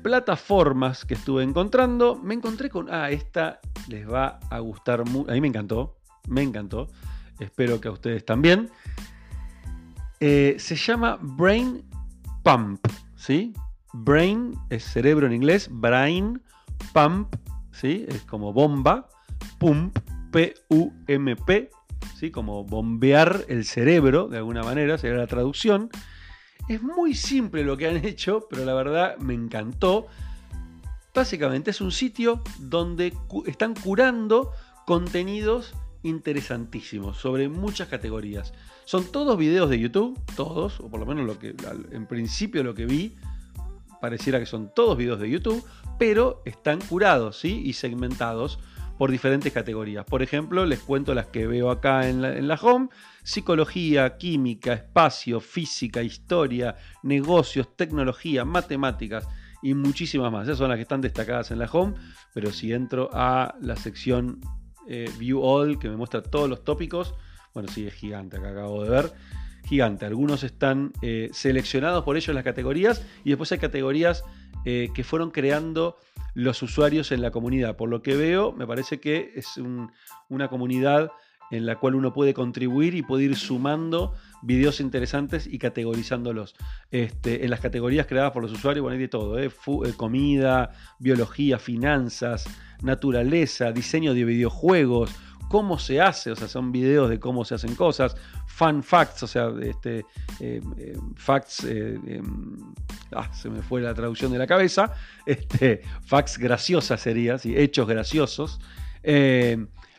[0.04, 2.94] plataformas que estuve encontrando, me encontré con.
[2.94, 5.32] Ah, esta les va a gustar mucho.
[5.32, 6.90] A mí me encantó, me encantó.
[7.40, 8.70] Espero que a ustedes también.
[10.20, 11.84] Eh, se llama Brain
[12.44, 13.54] Pump, ¿sí?
[13.94, 16.42] Brain es cerebro en inglés, Brain
[16.94, 17.34] Pump,
[17.72, 18.06] ¿sí?
[18.08, 19.08] Es como bomba,
[19.60, 19.98] pump,
[20.32, 21.70] P-U-M-P,
[22.18, 22.32] ¿sí?
[22.32, 25.90] Como bombear el cerebro, de alguna manera, sería la traducción.
[26.68, 30.08] Es muy simple lo que han hecho, pero la verdad me encantó.
[31.14, 33.14] Básicamente es un sitio donde
[33.46, 34.52] están curando
[34.86, 38.54] contenidos interesantísimos sobre muchas categorías.
[38.86, 41.56] Son todos videos de YouTube, todos, o por lo menos lo que
[41.92, 43.16] en principio lo que vi,
[44.00, 45.64] pareciera que son todos videos de YouTube,
[45.98, 47.62] pero están curados ¿sí?
[47.66, 48.60] y segmentados
[49.00, 50.04] por diferentes categorías.
[50.04, 52.90] Por ejemplo, les cuento las que veo acá en la, home.
[53.24, 59.26] Psicología, química, espacio, física, historia, negocios, tecnología, matemáticas
[59.64, 60.48] y muchísimas más.
[60.50, 61.94] Esas son las que están destacadas en la home,
[62.34, 64.42] pero si entro a la sección
[64.90, 67.16] eh, View All, que me muestra todos los tópicos.
[67.54, 69.14] Bueno, sí, es gigante, acá acabo de ver.
[69.64, 70.08] Gigante.
[70.08, 74.26] Algunos están eh, seleccionados por ellos en las categorías y después hay categorías
[74.66, 75.98] eh, que fueron creando
[76.34, 77.76] los usuarios en la comunidad.
[77.76, 79.58] Por lo que veo, me parece que es
[80.30, 81.12] una comunidad
[81.52, 86.56] en la cual uno puede contribuir y puede ir sumando videos interesantes y categorizándolos.
[86.92, 89.38] Este, en las categorías creadas por los usuarios, bueno, hay de todo,
[89.98, 92.46] comida, biología, finanzas,
[92.82, 95.12] naturaleza, diseño de videojuegos,
[95.50, 99.28] cómo se hace, o sea, son videos de cómo se hacen cosas, fun facts, o
[99.28, 100.06] sea, este,
[100.40, 102.74] eh, eh, facts, eh, em,
[103.12, 104.94] ah, se me fue la traducción de la cabeza,
[105.26, 108.60] este, facts graciosas sería, hechos graciosos.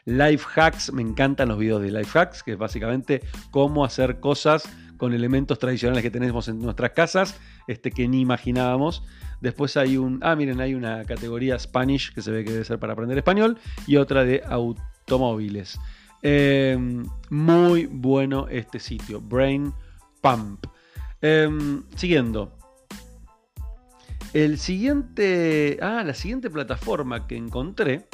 [0.07, 4.71] life hacks, me encantan los videos de life hacks, que es básicamente cómo hacer cosas
[5.01, 9.03] con elementos tradicionales que tenemos en nuestras casas, este, que ni imaginábamos.
[9.41, 10.21] Después hay un.
[10.23, 13.57] Ah, miren, hay una categoría Spanish que se ve que debe ser para aprender español.
[13.87, 15.81] Y otra de automóviles.
[16.21, 19.23] Em, muy bueno este sitio.
[19.23, 19.73] Brain
[20.21, 20.67] Pump.
[21.23, 22.59] Em, siguiendo.
[24.35, 25.79] El siguiente.
[25.81, 28.07] Ah, la siguiente plataforma que encontré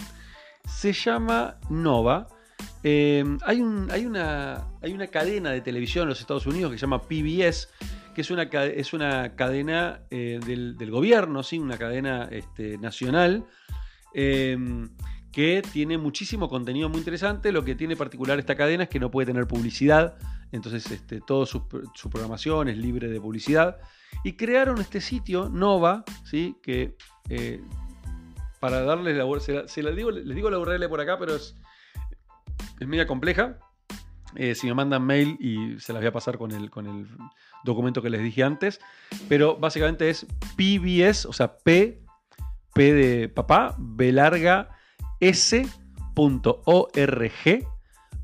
[0.68, 2.28] se llama Nova.
[2.88, 7.02] Em, hay, un, hay, una, cadena de televisión en los Estados Unidos que se llama
[7.02, 7.68] PBS
[8.14, 8.30] que es
[8.92, 11.58] una, cadena eh, del, gobierno, ¿sí?
[11.58, 13.44] una cadena este, nacional,
[14.14, 14.88] em,
[15.32, 17.50] que tiene muchísimo contenido muy interesante.
[17.50, 20.16] Lo que tiene particular esta cadena es que no puede tener publicidad,
[20.52, 23.78] entonces este, toda su, programación es libre de publicidad.
[24.22, 26.56] Y crearon este sitio, Nova, ¿sí?
[26.62, 26.96] que
[27.30, 27.60] eh,
[28.60, 31.56] para darles la se, digo, les digo la URL por acá, pero es,
[32.80, 33.58] es media compleja.
[34.34, 37.06] Eh, si me mandan mail y se las voy a pasar con el, con el
[37.64, 38.80] documento que les dije antes.
[39.28, 42.02] Pero básicamente es PBS, o sea, P,
[42.74, 44.68] P de papá, B larga,
[45.20, 45.46] S.org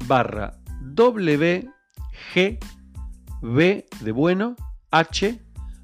[0.07, 1.71] barra W,
[2.35, 2.59] G,
[3.41, 4.57] B de bueno,
[4.91, 5.41] H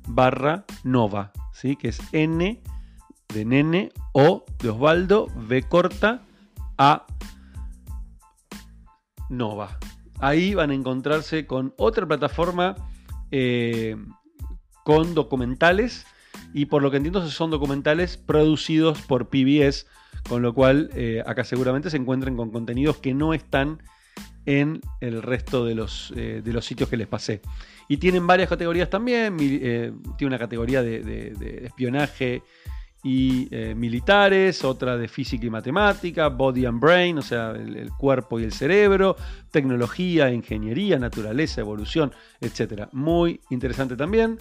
[0.07, 1.77] barra Nova, ¿sí?
[1.77, 2.63] que es N
[3.33, 6.23] de nene, O de Osvaldo, V corta,
[6.77, 7.07] A
[9.29, 9.79] Nova.
[10.21, 12.75] Ahí van a encontrarse con otra plataforma
[13.31, 13.97] eh,
[14.85, 16.07] con documentales
[16.55, 19.87] y por lo que entiendo son documentales producidos por PBS,
[20.29, 23.83] con lo cual eh, acá seguramente se encuentren con contenidos que no están
[24.47, 27.43] en el resto de los, eh, de los sitios que les pasé.
[27.87, 32.43] Y tienen varias categorías también, tiene una categoría de espionaje
[33.03, 38.41] y eh, militares, otra de física y matemática, body and brain, o sea, el, cuerpo
[38.41, 39.17] y el cerebro,
[39.51, 42.89] tecnología, ingeniería, naturaleza, evolución, etc.
[42.93, 44.39] Muy interesante también.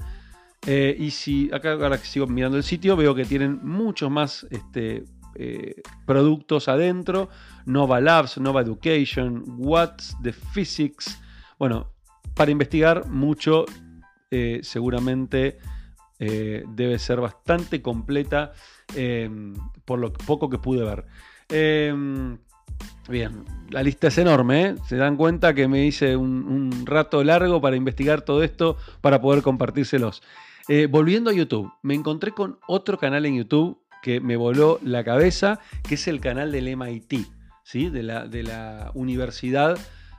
[0.65, 4.47] Eh, y si acá ahora que sigo mirando el sitio, veo que tienen muchos más
[4.49, 5.03] este,
[5.35, 5.75] eh,
[6.07, 7.29] productos adentro.
[7.65, 11.19] Nova Labs, Nova Education, What's the Physics.
[11.59, 11.91] Bueno,
[12.33, 13.65] para investigar mucho,
[14.61, 15.57] seguramente
[16.19, 18.53] eh, debe ser bastante completa
[18.95, 19.53] em,
[19.85, 21.05] por lo poco que pude ver.
[21.49, 22.37] Em,
[23.07, 24.75] bien, la lista es enorme, ¿eh?
[24.87, 29.43] se dan cuenta que me hice un, rato largo para investigar todo esto para poder
[29.43, 30.23] compartírselos.
[30.67, 35.03] Eh, volviendo a YouTube, me encontré con otro canal en YouTube que me voló la
[35.03, 37.27] cabeza, que es el canal del MIT,
[37.63, 37.89] ¿sí?
[37.89, 39.77] de, la, Universidad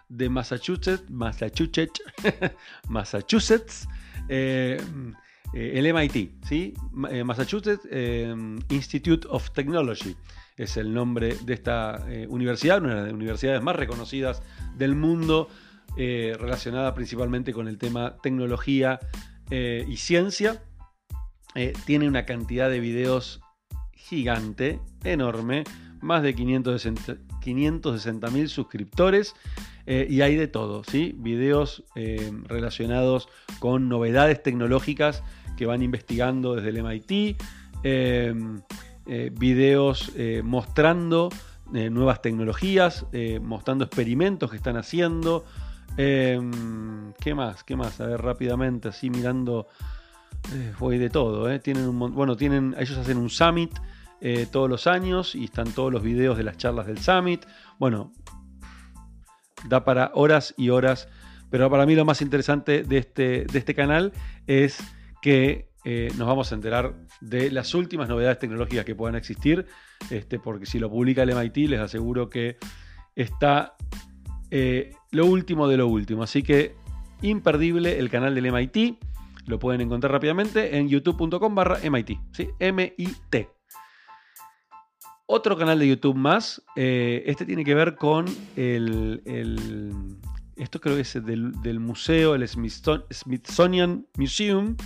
[0.09, 2.03] de Massachusetts, Massachusetts,
[2.89, 3.89] Massachusetts.
[4.29, 4.81] Eh,
[5.53, 6.75] el MIT, ¿sí?
[7.11, 8.35] Eh, Massachusetts eh,
[8.71, 10.17] Institute of Technology
[10.57, 14.43] es el nombre de esta universidad, una de las universidades más reconocidas
[14.77, 15.49] del mundo,
[15.97, 18.99] relacionada principalmente con el tema tecnología
[19.53, 20.61] y ciencia.
[21.87, 23.41] tiene una cantidad de videos
[23.93, 25.63] gigante, enorme,
[26.01, 29.35] más de 560 mil suscriptores.
[29.91, 31.15] Eh, y hay de todo, ¿sí?
[31.17, 35.23] Videos eh, relacionados con novedades tecnológicas
[35.59, 37.43] que van investigando desde el MIT,
[39.33, 40.13] videos
[40.45, 41.31] mostrando
[41.73, 43.05] nuevas tecnologías,
[43.43, 45.45] mostrando experimentos que están haciendo.
[45.97, 47.65] ¿Qué más?
[47.65, 48.01] ¿Qué más?
[48.01, 49.67] A ver, rápidamente, así mirando.
[50.79, 53.73] Fue de todo, Tienen un, bueno, tienen, ellos hacen un summit
[54.21, 57.47] eh, todos los años y están todos los videos de las charlas del Summit.
[57.79, 58.13] Bueno,
[59.69, 61.09] da para horas y horas,
[61.51, 64.13] pero para mí lo más interesante de este, de este canal
[64.49, 64.81] es
[65.23, 69.67] que eh, nos vamos a enterar de las últimas novedades tecnológicas que puedan existir,
[70.11, 72.59] este, porque si lo publica el MIT les aseguro que
[73.15, 73.75] está
[74.51, 76.23] eh, lo último de lo último.
[76.23, 76.75] Así que
[77.23, 78.99] imperdible el canal del MIT.
[79.47, 82.19] Lo pueden encontrar rápidamente en youtube.com barra MIT.
[82.33, 82.49] ¿sí?
[82.59, 83.49] M-I-T.
[85.27, 86.63] Otro canal de YouTube más.
[86.77, 88.27] Eh, este tiene que ver con
[88.57, 89.23] el,
[90.57, 94.77] esto creo que es del, museo, el Smithsonian Museum.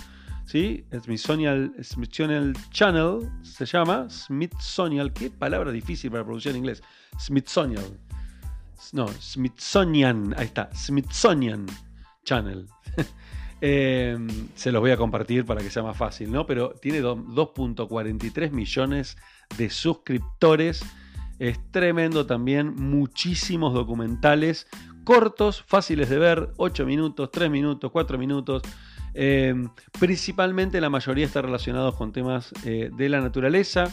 [0.45, 0.85] ¿Sí?
[1.01, 4.09] Smithsonian, Smithsonian Channel se llama.
[4.09, 5.09] Smithsonian.
[5.11, 6.83] Qué palabra difícil para pronunciar en inglés.
[7.19, 7.83] Smithsonian.
[8.91, 10.33] No, Smithsonian.
[10.37, 10.69] Ahí está.
[10.75, 11.65] Smithsonian
[12.23, 12.67] Channel.
[13.65, 14.17] Eh,
[14.55, 16.45] se los voy a compartir para que sea más fácil, ¿no?
[16.45, 19.15] Pero tiene 2.43 millones
[19.57, 20.83] de suscriptores.
[21.39, 24.67] Es tremendo también, muchísimos documentales
[25.03, 28.63] cortos, fáciles de ver, 8 minutos, 3 minutos, 4 minutos.
[29.13, 29.53] Eh,
[29.99, 33.85] principalmente la mayoría está relacionados con temas eh, de la naturaleza,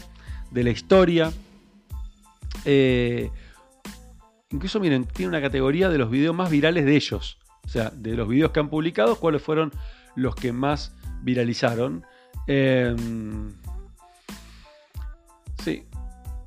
[0.51, 1.31] de la historia.
[2.65, 3.29] Eh,
[4.49, 7.37] incluso miren, tiene una categoría de los videos más virales de ellos.
[7.63, 9.71] O sea, de los videos que han publicado, cuáles fueron
[10.15, 12.03] los que más viralizaron.
[15.63, 15.83] Sí,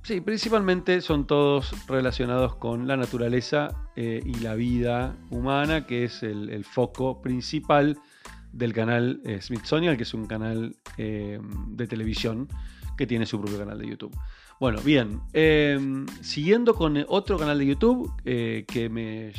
[0.02, 6.24] sí, principalmente son todos relacionados con la naturaleza eh, y la vida humana, que es
[6.24, 7.96] el, foco principal
[8.54, 11.38] del canal eh, Smithsonian, que es un canal eh,
[11.68, 12.48] de televisión
[12.96, 14.16] que tiene su propio canal de YouTube.
[14.60, 15.20] Bueno, bien,
[16.20, 19.32] siguiendo con otro canal de YouTube que me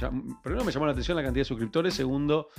[0.43, 2.49] primero me llamó la atención la cantidad de suscriptores, segundo,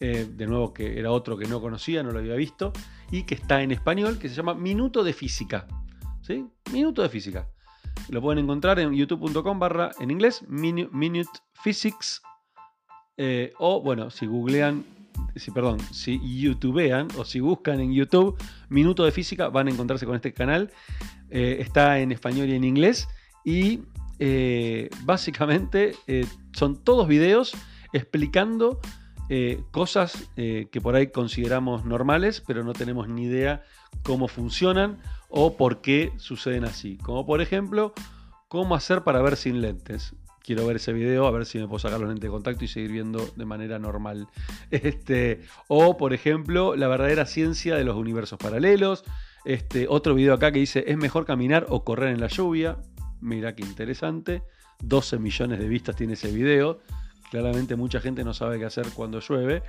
[0.00, 2.72] de nuevo que era otro que no conocía, no lo había visto,
[3.10, 5.66] y que está en español, que se llama Minuto de Física.
[6.72, 7.48] Minuto de física.
[8.10, 11.30] Lo pueden encontrar en youtube.com barra en inglés, Minute
[11.62, 12.22] Physics.
[13.16, 14.84] Eh, o bueno, si googlean,
[15.36, 18.36] si, perdón, si youtubean o si buscan en YouTube
[18.68, 20.70] Minuto de Física, van a encontrarse con este canal.
[21.30, 23.08] Eh, está en español y en inglés.
[23.44, 23.80] Y
[24.18, 25.94] eh, básicamente
[26.52, 27.54] son todos videos
[27.92, 28.80] explicando
[29.70, 33.62] cosas que por ahí consideramos normales, pero no tenemos ni idea
[34.02, 36.96] cómo funcionan o por qué suceden así.
[36.98, 37.92] Como por ejemplo,
[38.48, 40.14] cómo hacer para ver sin lentes.
[40.48, 42.68] Quiero ver ese video, a ver si me puedo sacar los lentes de contacto y
[42.68, 44.28] seguir viendo de manera normal.
[44.70, 49.04] Este, o, por ejemplo, la verdadera ciencia de los universos paralelos.
[49.44, 52.78] Este, otro video acá que dice, ¿es mejor caminar o correr en la lluvia?
[53.20, 54.42] Mira qué interesante.
[54.82, 56.80] 12 millones de vistas tiene ese video.
[57.30, 59.62] Claramente mucha gente no sabe qué hacer cuando llueve.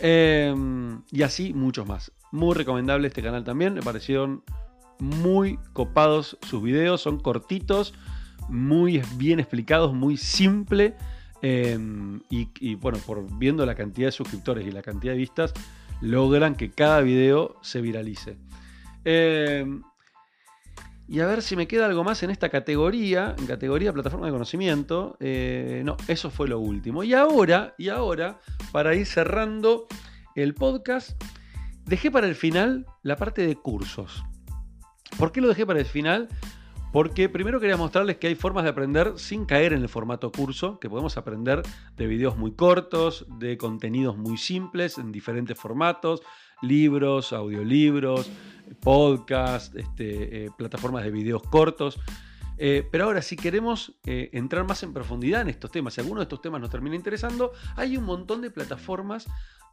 [0.00, 2.12] Em, y así muchos más.
[2.32, 3.74] Muy recomendable este canal también.
[3.74, 4.42] Me parecieron
[4.98, 7.92] muy copados sus videos, son cortitos,
[8.48, 10.94] muy bien explicados, muy simple.
[11.42, 15.52] Em, y, bueno, por viendo la cantidad de suscriptores y la cantidad de vistas,
[16.00, 18.38] logran que cada video se viralice.
[19.04, 19.82] Em,
[21.06, 24.32] y a ver si me queda algo más en esta categoría, en categoría plataforma de
[24.32, 25.18] conocimiento.
[25.20, 27.04] Eh, no, eso fue lo último.
[27.04, 28.38] Y ahora, y ahora,
[28.72, 29.86] para ir cerrando
[30.34, 31.22] el podcast,
[31.84, 34.24] dejé para el final la parte de cursos.
[35.18, 36.28] ¿Por qué lo dejé para el final?
[36.94, 40.78] Porque primero quería mostrarles que hay formas de aprender sin caer en el formato curso,
[40.78, 41.60] que podemos aprender
[41.96, 46.22] de videos muy cortos, de contenidos muy simples, en diferentes formatos,
[46.62, 48.30] libros, audiolibros,
[48.80, 51.98] podcast, este, eh, plataformas de videos cortos.
[52.56, 56.20] Eh, pero ahora, si queremos eh, entrar más en profundidad en estos temas, si alguno
[56.20, 59.26] de estos temas nos termina interesando, hay un montón de plataformas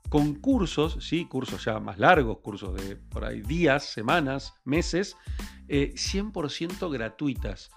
[0.10, 1.26] con cursos, ¿sí?
[1.26, 5.16] cursos ya más largos, cursos de por ahí días, semanas, meses,
[5.68, 7.70] 100% gratuitas.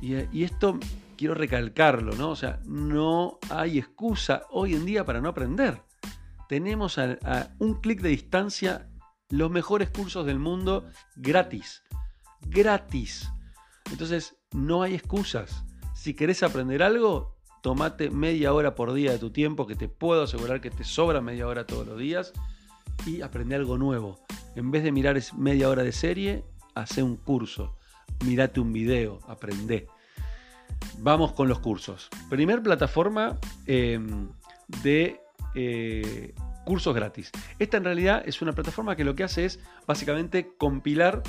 [0.00, 0.80] Y, esto
[1.16, 2.30] quiero recalcarlo, ¿no?
[2.30, 5.82] O sea, no hay excusa hoy en día para no aprender.
[6.48, 8.88] Tenemos a un clic de distancia
[9.32, 11.82] los mejores cursos del mundo gratis.
[12.42, 13.31] Gratis.
[13.90, 15.64] Entonces, no hay excusas.
[15.94, 20.22] Si querés aprender algo, tomate media hora por día de tu tiempo, que te puedo
[20.22, 22.32] asegurar que te sobra media hora todos los días,
[23.06, 24.20] y aprende algo nuevo.
[24.56, 27.76] En vez de mirar media hora de serie, hace un curso.
[28.24, 29.86] Mirate un video, aprende.
[30.98, 32.08] vamos con los cursos.
[32.28, 34.28] Primer plataforma em,
[34.82, 35.20] de
[35.54, 37.30] eh, cursos gratis.
[37.58, 41.22] Esta en realidad es una plataforma que lo que hace es básicamente compilar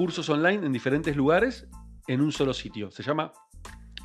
[0.00, 1.68] cursos online en diferentes lugares
[2.06, 2.90] en un solo sitio.
[2.90, 3.34] Se llama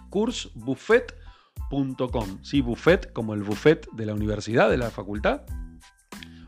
[0.10, 2.44] cursbuffet.com.
[2.44, 5.44] Sí, buffet como el buffet de la universidad, de la facultad.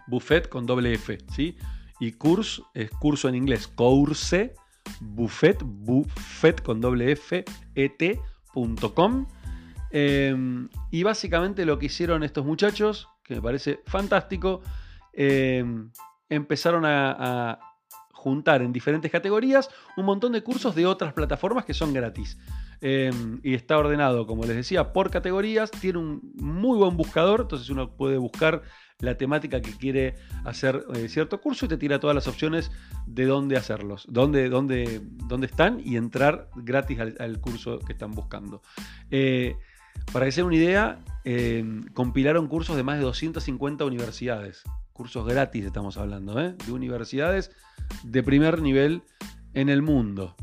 [0.08, 1.56] Buffet con doble F, ¿sí?
[2.02, 3.70] Y curs es curso en inglés.
[3.70, 4.54] Course,
[5.00, 9.28] buffet, buffet con doble F, et.com.
[9.92, 14.62] Em, y básicamente lo que hicieron estos muchachos, que me parece fantástico,
[15.14, 15.90] em,
[16.28, 17.60] empezaron a,
[18.28, 22.38] juntar en diferentes categorías un montón de cursos de otras plataformas que son gratis.
[22.82, 25.72] Em, y está ordenado, como les decía, por categorías.
[25.72, 28.62] Tiene un muy buen buscador, entonces uno puede buscar
[29.00, 32.72] la temática que quiere hacer eh, cierto curso y te tira todas las opciones
[33.06, 38.62] de dónde hacerlos, dónde, dónde, dónde están y entrar gratis al, curso que están buscando.
[39.12, 39.56] Eh,
[40.12, 44.64] para que se una idea, eh, compilaron cursos de más de 250 universidades.
[44.94, 47.52] Cursos gratis estamos hablando, de universidades
[48.04, 49.04] de primer nivel
[49.54, 50.36] en el mundo.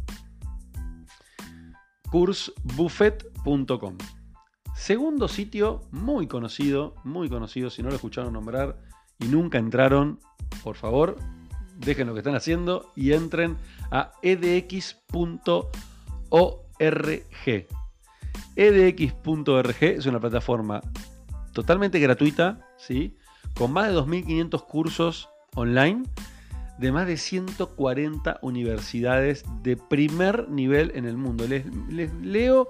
[2.11, 3.99] Cursbuffet.com
[4.77, 8.79] Segundo sitio muy conocido, muy conocido, si no lo escucharon nombrar
[9.19, 10.21] y nunca entraron,
[10.63, 11.17] por favor,
[11.79, 13.57] dejen lo que están haciendo y entren
[13.91, 15.65] a edx.org.
[18.57, 20.81] edx.org es una plataforma
[21.53, 23.17] totalmente gratuita, ¿sí?
[23.55, 26.03] con más de 2.500 cursos online
[26.79, 31.47] de más de 140 universidades de primer nivel en el mundo.
[31.47, 31.65] Les,
[32.21, 32.67] leo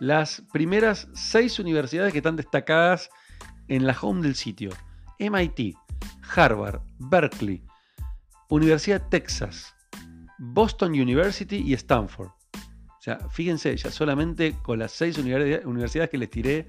[0.00, 3.10] las primeras seis universidades que están destacadas
[3.68, 4.70] en la home del sitio.
[5.18, 5.76] MIT,
[6.34, 7.62] Harvard, Berkeley,
[8.48, 9.74] Universidad Texas,
[10.38, 12.30] Boston University y Stanford.
[13.04, 16.66] Sea, fíjense, ya solamente con las seis universidades que les tiré,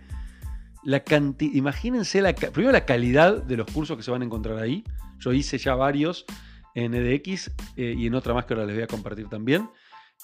[0.83, 4.57] la cantidad, imagínense la, primero la calidad de los cursos que se van a encontrar
[4.57, 4.83] ahí.
[5.19, 6.25] Yo hice ya varios
[6.73, 9.69] en EDX eh, y en otra más que ahora les voy a compartir también.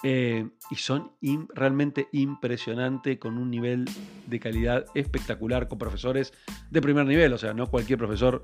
[0.04, 1.14] Eh, y son
[1.56, 3.86] realmente impresionantes con un nivel
[4.28, 6.34] de calidad espectacular con profesores
[6.70, 7.32] de primer nivel.
[7.32, 8.42] O sea, no cualquier profesor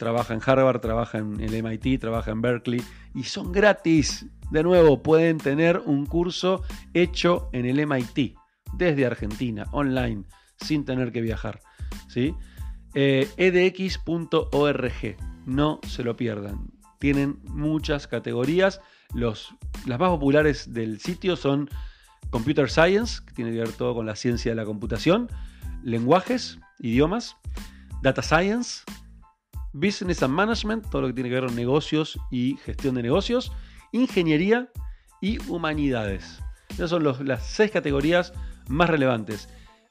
[0.00, 2.82] trabaja en Harvard, trabaja en el MIT, trabaja en Berkeley
[3.14, 4.24] y son gratis.
[4.50, 6.62] De nuevo, pueden tener un curso
[6.94, 8.34] hecho en el MIT
[8.72, 10.24] desde Argentina, online,
[10.56, 11.60] sin tener que viajar.
[12.08, 12.34] ¿sí?
[12.94, 13.84] edx.org,
[15.02, 16.70] eh, no se lo pierdan.
[16.98, 18.80] Tienen muchas categorías
[19.12, 21.68] los, las más populares del sitio son
[22.30, 25.28] Computer Science, que tiene que ver todo con la ciencia de la computación,
[25.82, 27.36] lenguajes, idiomas,
[28.02, 28.84] Data Science,
[29.72, 33.52] Business and Management, todo lo que tiene que ver con negocios y gestión de negocios,
[33.92, 34.68] Ingeniería
[35.20, 36.40] y Humanidades.
[36.70, 38.32] Esas son las seis categorías
[38.68, 39.48] más relevantes.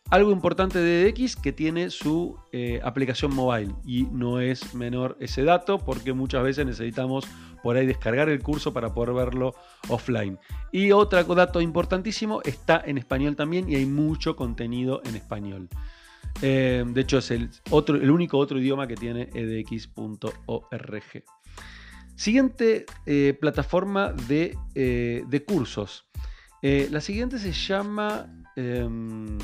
[0.09, 5.43] Algo importante de DX que tiene su eh, aplicación mobile y no es menor ese
[5.43, 7.27] dato porque muchas veces necesitamos
[7.61, 9.53] por ahí descargar el curso para poder verlo
[9.87, 10.39] offline.
[10.71, 15.69] Y otro dato importantísimo, está en español también y hay mucho contenido en español.
[16.41, 21.23] Eh, de hecho es el, otro, el único otro idioma que tiene edx.org.
[22.15, 26.07] Siguiente eh, plataforma de, de cursos.
[26.61, 28.27] la siguiente se llama...
[28.55, 29.37] Em,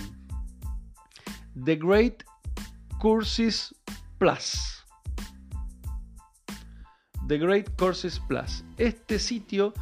[1.55, 2.23] The Great
[2.99, 3.73] Courses
[4.19, 4.83] Plus.
[7.27, 8.65] The Great Courses Plus.
[8.77, 9.73] Este sitio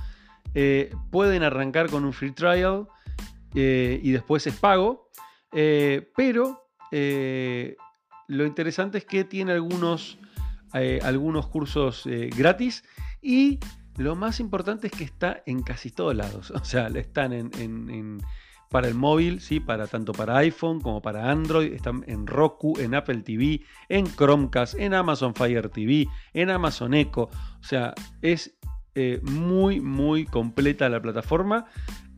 [0.53, 2.87] eh, pueden arrancar con un free trial
[3.55, 5.09] eh, y después es pago,
[6.93, 7.75] eh,
[8.27, 10.17] lo interesante es que tiene algunos,
[11.01, 12.03] algunos cursos
[12.35, 12.83] gratis
[13.21, 13.59] y
[13.97, 16.51] lo más importante es que está en casi todos lados.
[16.55, 18.21] O sea, están en
[18.73, 19.59] para el móvil, ¿sí?
[19.59, 21.73] para, tanto para iPhone como para Android.
[21.73, 27.29] Están en Roku, en Apple TV, en Chromecast, en Amazon Fire TV, en Amazon Echo.
[27.29, 28.57] O sea, es
[28.95, 31.67] eh, muy, muy completa la plataforma.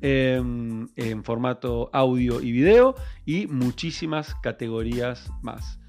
[0.07, 2.93] Em, en formato audio y video
[3.25, 5.79] y muchísimas categorías más.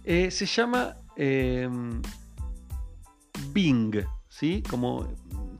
[0.03, 2.01] eh, se llama em,
[3.53, 4.61] Bing, ¿sí?
[4.69, 5.07] Como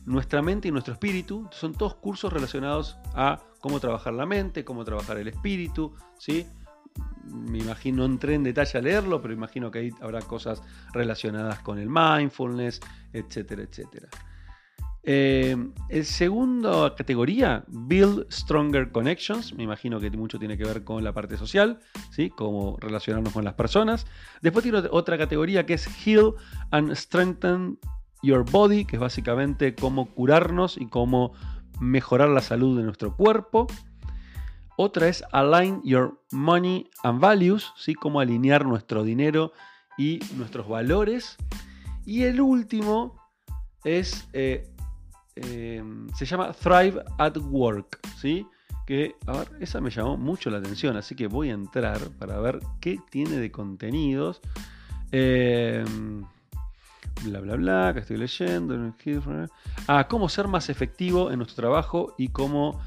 [0.07, 1.49] nuestra mente y nuestro espíritu.
[1.53, 6.47] Son todos cursos relacionados a cómo trabajar la mente, cómo trabajar el espíritu, ¿sí?
[7.31, 11.61] me imagino, no entré en detalle a leerlo, pero imagino que ahí habrá cosas relacionadas
[11.61, 12.81] con el mindfulness,
[13.13, 14.09] etcétera, etcétera.
[15.03, 15.57] Eh,
[15.89, 21.13] el segundo categoría, Build Stronger Connections, me imagino que mucho tiene que ver con la
[21.13, 21.81] parte social,
[22.11, 22.31] ¿sí?
[22.31, 24.07] cómo relacionarnos con las personas.
[24.43, 26.35] Después tiene otra categoría que es Heal
[26.71, 27.79] and Strengthen
[28.23, 31.33] Your Body, que es básicamente cómo curarnos y cómo
[31.81, 33.67] mejorar la salud de nuestro cuerpo.
[34.77, 37.95] Otra es Align Your Money and Values, ¿sí?
[37.95, 39.53] cómo alinear nuestro dinero
[39.97, 41.37] y nuestros valores.
[42.05, 43.21] Y el último
[43.85, 44.70] es, eh,
[45.45, 45.83] eh,
[46.15, 48.47] se llama Thrive at Work, ¿sí?
[48.91, 49.15] que,
[49.61, 53.37] esa me llamó mucho la atención, así que voy a entrar para ver qué tiene
[53.37, 54.41] de contenidos.
[55.13, 55.85] Eh,
[57.23, 58.93] bla, bla, bla, que estoy leyendo.
[59.87, 62.81] Ah, cómo ser más efectivo en nuestro trabajo y cómo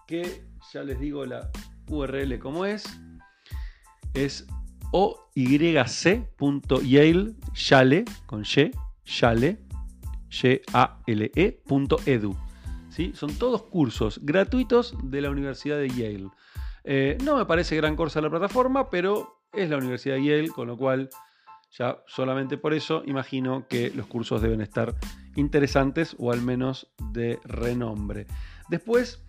[0.06, 1.50] Que ya les digo la
[1.88, 2.86] URL como es.
[4.14, 4.46] Es
[4.92, 6.36] oyc.yale,
[7.56, 8.72] Yale, con Y,
[9.06, 9.60] Yale,
[12.98, 13.16] Y-A-L-E.edu.
[13.16, 16.30] Son todos cursos gratuitos de la Universidad de Yale.
[16.84, 20.68] Eh, no me parece gran cosa la plataforma, pero es la Universidad de Yale, con
[20.68, 21.10] lo cual
[21.72, 24.96] ya solamente por eso imagino que los cursos deben estar
[25.36, 28.26] interesantes o al menos de renombre.
[28.70, 29.24] Después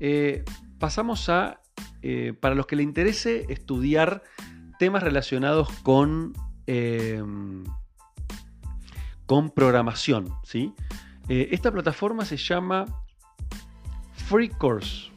[0.00, 0.44] eh,
[0.78, 1.60] pasamos a,
[2.02, 4.22] eh, para los que le interese estudiar
[4.78, 6.32] temas relacionados con,
[9.26, 10.34] con programación.
[10.44, 10.74] ¿sí?
[11.28, 12.86] Esta plataforma se llama
[14.14, 15.12] Free Course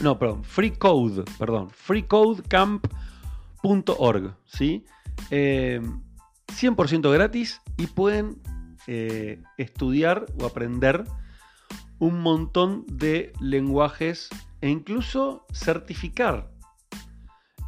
[0.00, 4.84] no, perdón, Free Code, perdón, freecodecamp.org, ¿sí?
[5.28, 5.80] 100% eh,
[7.12, 8.40] gratis y pueden
[8.86, 11.02] eh, estudiar o aprender
[11.98, 14.28] un montón de lenguajes
[14.60, 16.48] e incluso certificar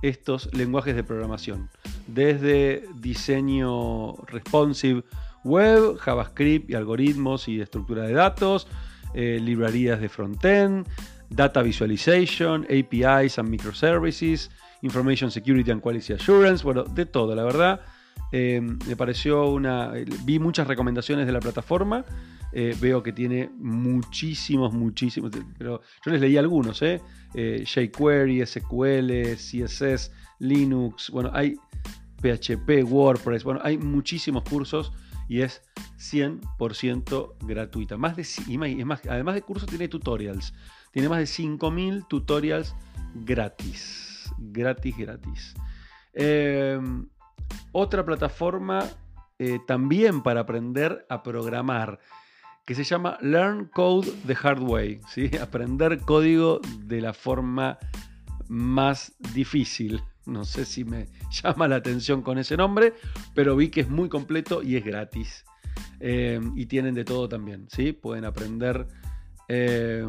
[0.03, 1.69] estos lenguajes de programación.
[2.07, 5.03] Desde diseño responsive
[5.45, 8.67] web, JavaScript y algoritmos y estructura de datos,
[9.15, 10.87] eh, librerías de frontend,
[11.31, 14.51] data visualization, APIs and microservices,
[14.83, 17.81] information security and quality assurance, bueno, de todo, la verdad.
[18.33, 19.93] Eh, me pareció una.
[20.25, 22.05] Vi muchas recomendaciones de la plataforma.
[22.53, 25.31] Eh, veo que tiene muchísimos, muchísimos.
[25.57, 27.01] Pero yo les leí algunos, ¿eh?
[27.35, 31.11] jQuery, SQL, CSS, Linux.
[31.11, 31.57] Bueno, hay
[32.21, 33.45] PHP, WordPress.
[33.45, 34.93] Bueno, hay muchísimos cursos
[35.29, 35.63] y es
[35.99, 37.97] 100% gratuita.
[37.97, 38.27] Más de,
[39.09, 40.55] además de cursos tiene tutorials.
[40.93, 42.75] Tiene más de 5.000 tutorials
[43.15, 44.33] gratis.
[44.39, 45.55] Gratis, gratis.
[46.15, 47.07] Em,
[47.73, 48.85] otra plataforma
[49.39, 52.01] eh, también para aprender a programar
[52.67, 55.31] que se llama Learn Code the Hard Way, ¿sí?
[55.41, 57.79] aprender código de la forma
[58.49, 60.03] más difícil.
[60.29, 61.09] No sé si me
[61.43, 62.95] llama la atención con ese nombre,
[63.35, 65.45] pero vi que es muy completo y es gratis.
[66.01, 67.93] Eh, y tienen de todo también, ¿sí?
[67.93, 68.87] Pueden aprender
[69.49, 70.07] eh,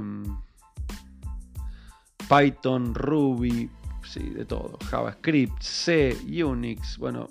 [2.29, 3.69] Python, Ruby,
[4.03, 4.77] sí, de todo.
[4.89, 7.27] JavaScript, C, Unix, bueno,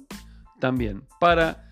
[0.59, 1.05] también.
[1.21, 1.71] Para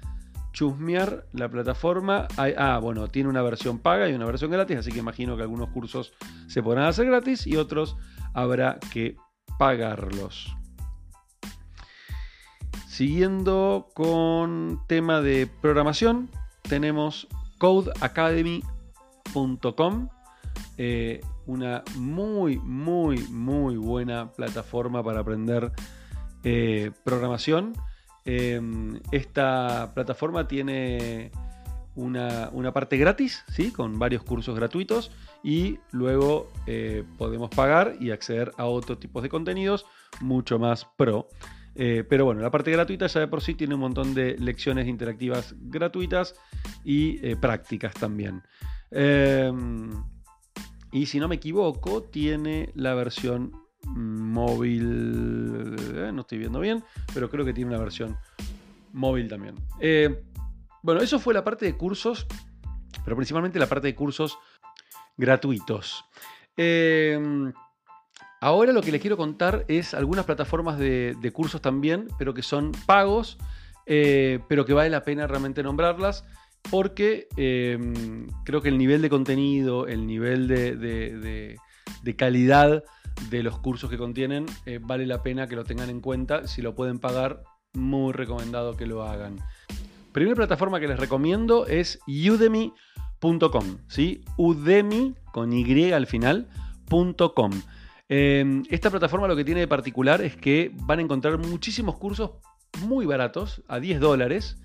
[0.53, 5.01] chusmear la plataforma, ah, bueno, tiene una versión paga y una versión gratis, así que
[5.01, 6.14] imagino que algunos cursos
[6.47, 7.97] se podrán hacer gratis y otros
[8.33, 9.17] habrá que
[9.59, 10.57] pagarlos.
[12.97, 16.30] Siguiendo con tema de programación,
[16.62, 17.28] tenemos
[17.59, 20.09] codeacademy.com,
[20.78, 25.72] eh, una muy, muy, muy buena plataforma para aprender
[26.42, 27.74] eh, programación.
[28.24, 31.32] Em, esta plataforma tiene
[31.97, 33.72] una, parte gratis, ¿sí?
[33.72, 35.11] con varios cursos gratuitos,
[35.44, 39.84] y luego eh, podemos pagar y acceder a otro tipo de contenidos
[40.22, 41.28] mucho más pro.
[41.79, 44.89] Eh, pero bueno, la parte gratuita ya de por sí tiene un montón de lecciones
[44.89, 46.35] interactivas gratuitas
[46.85, 48.43] y eh, prácticas también.
[48.91, 49.91] Em,
[50.91, 53.53] y si no me equivoco, tiene la versión
[53.85, 55.77] móvil.
[55.95, 58.16] Eh, no estoy viendo bien, pero creo que tiene una versión
[58.93, 59.57] móvil también.
[60.83, 62.27] bueno, eso fue la parte de cursos,
[63.05, 64.39] pero principalmente la parte de cursos
[65.18, 66.05] gratuitos.
[66.57, 67.53] Em,
[68.47, 72.70] Ahora lo que les quiero contar es algunas plataformas de, cursos también, pero que son
[72.86, 73.38] pagos,
[73.86, 76.24] eh, pero que vale la pena realmente nombrarlas,
[76.70, 81.57] porque em, creo que el nivel de contenido, el nivel de,
[82.16, 82.84] calidad
[83.30, 86.47] de los cursos que contienen, eh, vale la pena que lo tengan en cuenta.
[86.47, 87.42] Si lo pueden pagar,
[87.74, 89.38] muy recomendado que lo hagan.
[90.12, 94.20] Primera plataforma que les recomiendo es udemy.com, ¿sí?
[94.36, 96.49] Udemy con Y al final,
[98.09, 102.33] Em, esta plataforma lo que tiene de particular es que van a encontrar muchísimos cursos
[102.83, 104.59] muy baratos, a 10 dólares,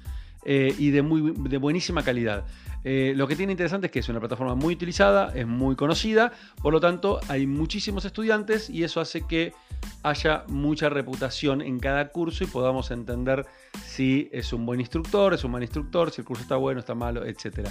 [0.43, 2.45] eh, y de, muy, de buenísima calidad.
[2.83, 6.33] Eh, lo que tiene interesante es que es una plataforma muy utilizada, es muy conocida,
[6.63, 9.53] por lo tanto hay muchísimos estudiantes y eso hace que
[10.01, 13.45] haya mucha reputación en cada curso y podamos entender
[13.85, 16.95] si es un buen instructor, es un mal instructor, si el curso está bueno, está
[16.95, 17.69] malo, etc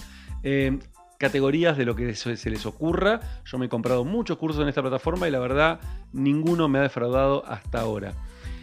[1.21, 3.21] categorías de lo que se les ocurra.
[3.45, 5.79] Yo me he comprado muchos cursos en esta plataforma y la verdad
[6.14, 8.14] ninguno me ha defraudado hasta ahora.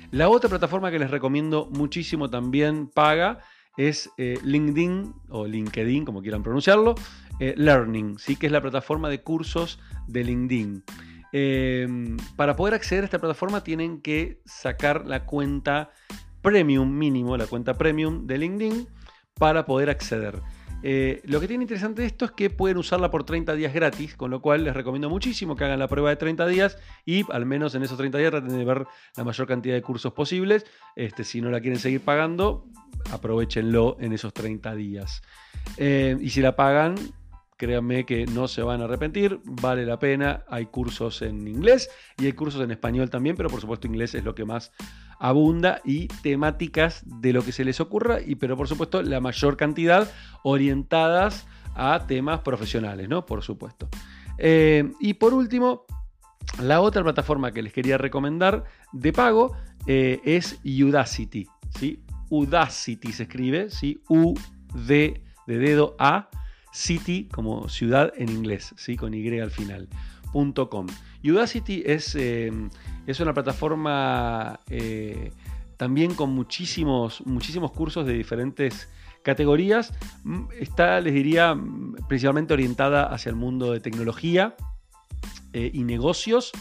[0.10, 3.42] La otra plataforma que les recomiendo muchísimo también paga
[3.78, 6.96] es eh, LinkedIn o LinkedIn, como quieran pronunciarlo,
[7.40, 8.36] eh, Learning, ¿sí?
[8.36, 10.84] que es la plataforma de cursos de LinkedIn.
[11.34, 15.92] Em, para poder acceder a esta plataforma tienen que sacar la cuenta
[16.42, 18.88] premium mínimo, la cuenta premium de LinkedIn
[19.36, 20.42] para poder acceder.
[20.84, 24.32] Eh, lo que tiene interesante esto es que pueden usarla por 30 días gratis, con
[24.32, 27.74] lo cual les recomiendo muchísimo que hagan la prueba de 30 días y al menos
[27.76, 30.66] en esos 30 días traten de ver la mayor cantidad de cursos posibles.
[30.96, 32.66] Este, si no la quieren seguir pagando,
[33.12, 35.22] aprovechenlo en esos 30 días.
[35.78, 36.96] Eh, y si la pagan,
[37.58, 40.44] créanme que no se van a arrepentir, vale la pena.
[40.48, 44.24] Hay cursos en inglés y hay cursos en español también, pero por supuesto inglés es
[44.24, 44.72] lo que más
[45.20, 49.58] abunda y temáticas de lo que se les ocurra, y, pero por supuesto la mayor
[49.58, 50.12] cantidad
[50.44, 53.26] orientadas a temas profesionales, ¿no?
[53.26, 53.88] Por supuesto.
[54.38, 55.86] Eh, y por último,
[56.62, 58.64] la otra plataforma que les quería recomendar
[58.94, 59.56] de pago
[59.86, 61.48] eh, es Udacity.
[61.78, 62.00] ¿sí?
[62.30, 64.02] Udacity se escribe, ¿sí?
[64.10, 64.34] U
[64.74, 66.30] D de dedo A,
[66.74, 68.98] City como ciudad en inglés, ¿sí?
[68.98, 69.88] con Y al final.
[70.70, 70.88] .com.
[71.24, 72.52] Udacity es, eh,
[73.06, 75.32] es una plataforma eh,
[75.78, 78.90] también con muchísimos, muchísimos cursos de diferentes
[79.24, 79.94] categorías.
[80.24, 81.58] Mm, está, les diría,
[82.08, 84.56] principalmente orientada hacia el mundo de tecnología
[85.54, 86.52] eh, y negocios.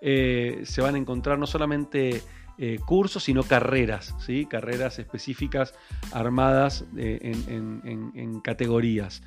[0.00, 2.22] se van a encontrar no solamente
[2.84, 4.44] cursos, sino carreras, ¿sí?
[4.44, 5.74] carreras específicas
[6.12, 9.22] armadas en, categorías.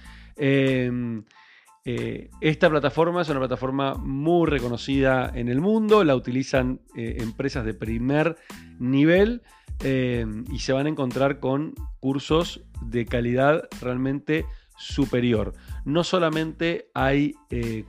[2.41, 7.73] Esta plataforma es una plataforma muy reconocida en el mundo, la utilizan eh, empresas de
[7.73, 8.35] primer
[8.77, 9.41] nivel
[9.81, 14.45] eh, y se van a encontrar con cursos de calidad realmente
[14.77, 15.53] superior.
[15.85, 17.35] No solamente hay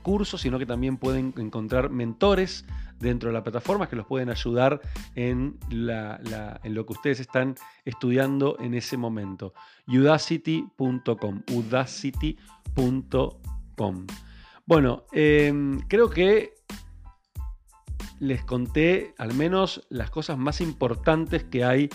[0.02, 2.64] cursos, sino que también pueden encontrar mentores
[3.00, 4.80] dentro de la plataforma que los pueden ayudar
[5.16, 9.54] en, en lo que ustedes están estudiando en ese momento.
[9.88, 13.57] udacity.com udacity.com
[14.66, 16.54] bueno, em, creo que
[18.20, 21.88] les conté al menos las cosas más importantes que hay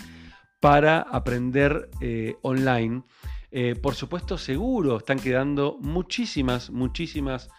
[0.59, 3.03] para aprender eh, online.
[3.51, 7.49] Eh, por supuesto, seguro, están quedando muchísimas, muchísimas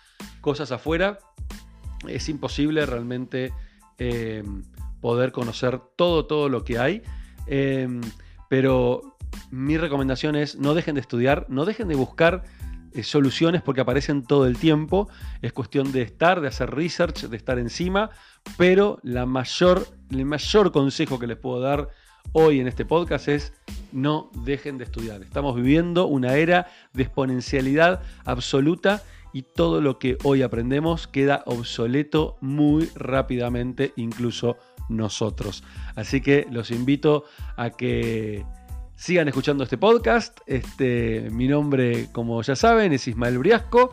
[0.40, 1.18] cosas afuera.
[2.08, 3.52] Es imposible realmente
[5.00, 7.02] poder conocer todo, todo lo que hay.
[8.48, 9.14] pero
[9.50, 12.44] mi recomendación es no dejen de estudiar, no dejen de buscar
[12.95, 15.09] eh, soluciones porque aparecen todo el tiempo.
[15.42, 18.11] Es cuestión de estar, de hacer research, de estar encima.
[18.57, 21.88] Pero la mayor, el mayor consejo que les puedo dar
[22.32, 23.53] hoy en este podcast es
[23.92, 25.22] no dejen de estudiar.
[25.22, 32.36] Estamos viviendo una era de exponencialidad absoluta y todo lo que hoy aprendemos queda obsoleto
[32.40, 34.57] muy rápidamente, incluso
[34.88, 35.64] nosotros.
[35.97, 37.24] Así que los invito
[37.57, 38.45] a que
[38.97, 40.40] sigan escuchando este podcast.
[40.47, 43.90] Este, mi nombre, como ya saben, es Ismael Briasco.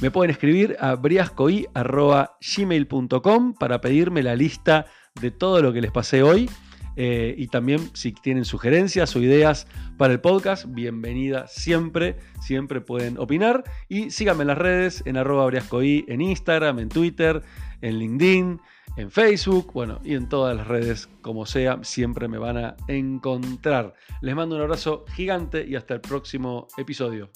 [0.00, 4.86] Me pueden escribir a briascoi.gmail.com para pedirme la lista
[5.20, 6.50] de todo lo que les pasé hoy.
[6.96, 9.66] Eh, y también si tienen sugerencias o ideas
[9.96, 13.64] para el podcast, bienvenida siempre, siempre pueden opinar.
[13.88, 17.42] Y síganme en las redes, en arroba briascoi, en Instagram, en Twitter,
[17.80, 18.60] en LinkedIn
[18.96, 23.94] en Facebook, bueno, y en todas las redes, como sea, siempre me van a encontrar.
[24.20, 27.30] Les mando un abrazo gigante y hasta el próximo episodio.